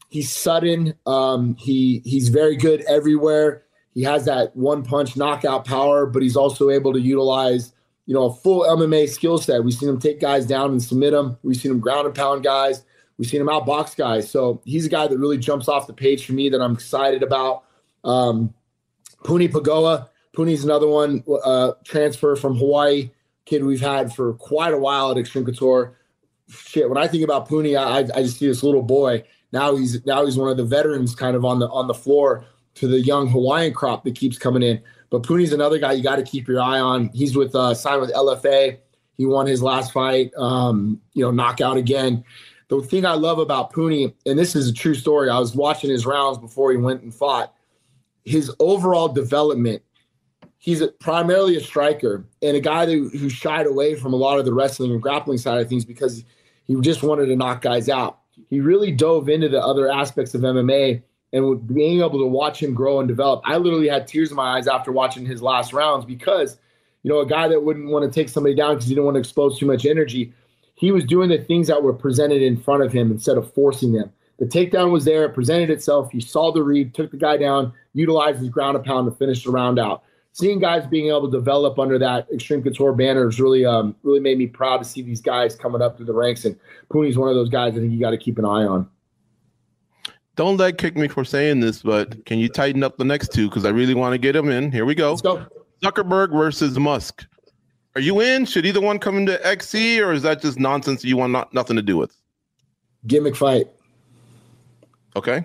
[0.09, 0.95] He's sudden.
[1.07, 3.63] Um, he he's very good everywhere.
[3.95, 7.73] He has that one punch knockout power, but he's also able to utilize
[8.07, 9.65] you know a full MMA skill set.
[9.65, 11.39] We've seen him take guys down and submit them.
[11.43, 12.83] We've seen him ground and pound guys.
[13.23, 14.29] We've seen him outbox guys.
[14.29, 17.23] So he's a guy that really jumps off the page for me that I'm excited
[17.23, 17.63] about.
[18.03, 18.53] Um,
[19.23, 20.09] Puni Pagoa.
[20.33, 23.13] Puni's another one, uh, transfer from Hawaii,
[23.45, 25.97] kid we've had for quite a while at Xtreme Couture.
[26.49, 29.23] Shit, when I think about Puni, I, I just see this little boy.
[29.53, 32.45] Now he's now he's one of the veterans kind of on the on the floor
[32.75, 34.83] to the young Hawaiian crop that keeps coming in.
[35.11, 37.11] But Puni's another guy you got to keep your eye on.
[37.15, 38.79] He's with uh, signed with LFA.
[39.17, 42.25] He won his last fight, um, you know, knockout again
[42.81, 45.91] the thing I love about Puni, and this is a true story, I was watching
[45.91, 47.55] his rounds before he went and fought.
[48.25, 49.83] His overall development,
[50.59, 54.39] he's a, primarily a striker and a guy that, who shied away from a lot
[54.39, 56.25] of the wrestling and grappling side of things because
[56.65, 58.21] he just wanted to knock guys out.
[58.49, 61.03] He really dove into the other aspects of MMA
[61.33, 63.43] and being able to watch him grow and develop.
[63.45, 66.59] I literally had tears in my eyes after watching his last rounds because,
[67.03, 69.17] you know, a guy that wouldn't want to take somebody down because he didn't want
[69.17, 70.33] to expose too much energy,
[70.83, 73.93] he was doing the things that were presented in front of him instead of forcing
[73.93, 74.13] them.
[74.41, 76.11] The takedown was there, it presented itself.
[76.11, 79.45] He saw the read, took the guy down, utilized his ground and pound to finish
[79.45, 80.03] the round out.
[80.33, 84.19] Seeing guys being able to develop under that Xtreme Couture banner has really, um, really
[84.19, 86.45] made me proud to see these guys coming up through the ranks.
[86.45, 86.59] And
[86.91, 88.91] Puni's one of those guys I think you got to keep an eye on
[90.35, 93.49] don't let kick me for saying this, but can you tighten up the next two?
[93.49, 94.73] Because I really want to get them in.
[94.73, 95.17] Here we go.
[95.17, 95.47] go.
[95.83, 97.27] Zuckerberg versus Musk.
[97.95, 98.47] Are you in?
[98.47, 101.77] Should either one come into XC, or is that just nonsense you want not, nothing
[101.77, 102.17] to do with?
[103.07, 103.69] Gimmick fight.
[105.15, 105.45] Okay.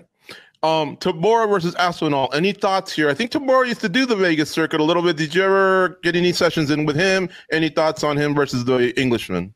[0.62, 2.30] Um, Tybura versus Aspinall.
[2.32, 3.08] Any thoughts here?
[3.10, 5.16] I think Tybura used to do the Vegas circuit a little bit.
[5.16, 7.28] Did you ever get any sessions in with him?
[7.52, 9.54] Any thoughts on him versus the Englishman?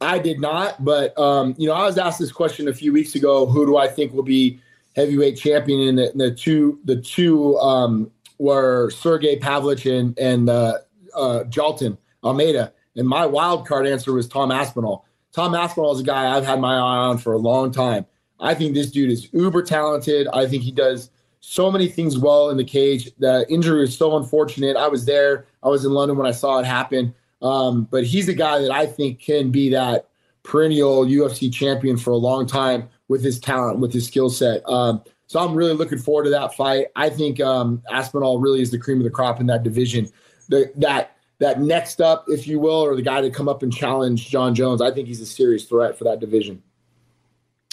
[0.00, 3.16] I did not, but um, you know, I was asked this question a few weeks
[3.16, 3.46] ago.
[3.46, 4.60] Who do I think will be
[4.94, 10.78] heavyweight champion, and the, the two the two um, were Sergey Pavlovich and and uh,
[11.16, 12.72] uh, Jailton Almeida.
[12.96, 15.04] And my wild card answer was Tom Aspinall.
[15.32, 18.06] Tom Aspinall is a guy I've had my eye on for a long time.
[18.40, 20.28] I think this dude is uber talented.
[20.32, 21.10] I think he does
[21.40, 23.10] so many things well in the cage.
[23.18, 24.76] The injury is so unfortunate.
[24.76, 25.46] I was there.
[25.62, 27.14] I was in London when I saw it happen.
[27.40, 30.08] Um, but he's a guy that I think can be that
[30.42, 34.68] perennial UFC champion for a long time with his talent, with his skill set.
[34.68, 36.86] Um, so I'm really looking forward to that fight.
[36.96, 40.08] I think um, Aspinall really is the cream of the crop in that division.
[40.48, 43.72] The, that that next up, if you will, or the guy to come up and
[43.72, 44.82] challenge Jon Jones.
[44.82, 46.62] I think he's a serious threat for that division.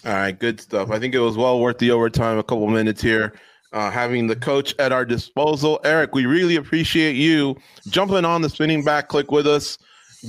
[0.06, 0.92] All right, good stuff.
[0.92, 2.38] I think it was well worth the overtime.
[2.38, 3.34] A couple minutes here.
[3.74, 5.82] Uh, having the coach at our disposal.
[5.84, 7.58] Eric, we really appreciate you
[7.90, 9.78] jumping on the Spinning Back Clique with us,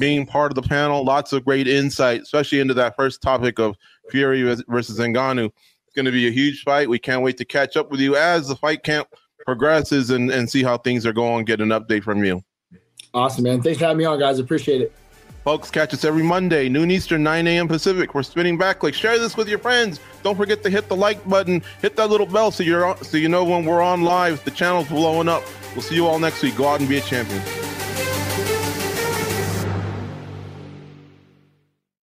[0.00, 1.04] being part of the panel.
[1.04, 3.76] Lots of great insight, especially into that first topic of
[4.10, 5.44] Fury versus Ngannou.
[5.46, 6.88] It's going to be a huge fight.
[6.88, 9.08] We can't wait to catch up with you as the fight camp
[9.44, 12.42] progresses and, and see how things are going, get an update from you.
[13.16, 13.62] Awesome, man.
[13.62, 14.38] Thanks for having me on, guys.
[14.38, 14.92] Appreciate it.
[15.42, 17.66] Folks, catch us every Monday, noon Eastern, 9 a.m.
[17.66, 18.14] Pacific.
[18.14, 18.82] We're spinning back.
[18.82, 20.00] Like, share this with your friends.
[20.22, 23.30] Don't forget to hit the like button, hit that little bell so you're so you
[23.30, 24.44] know when we're on live.
[24.44, 25.42] The channel's blowing up.
[25.72, 26.56] We'll see you all next week.
[26.56, 27.40] Go out and be a champion.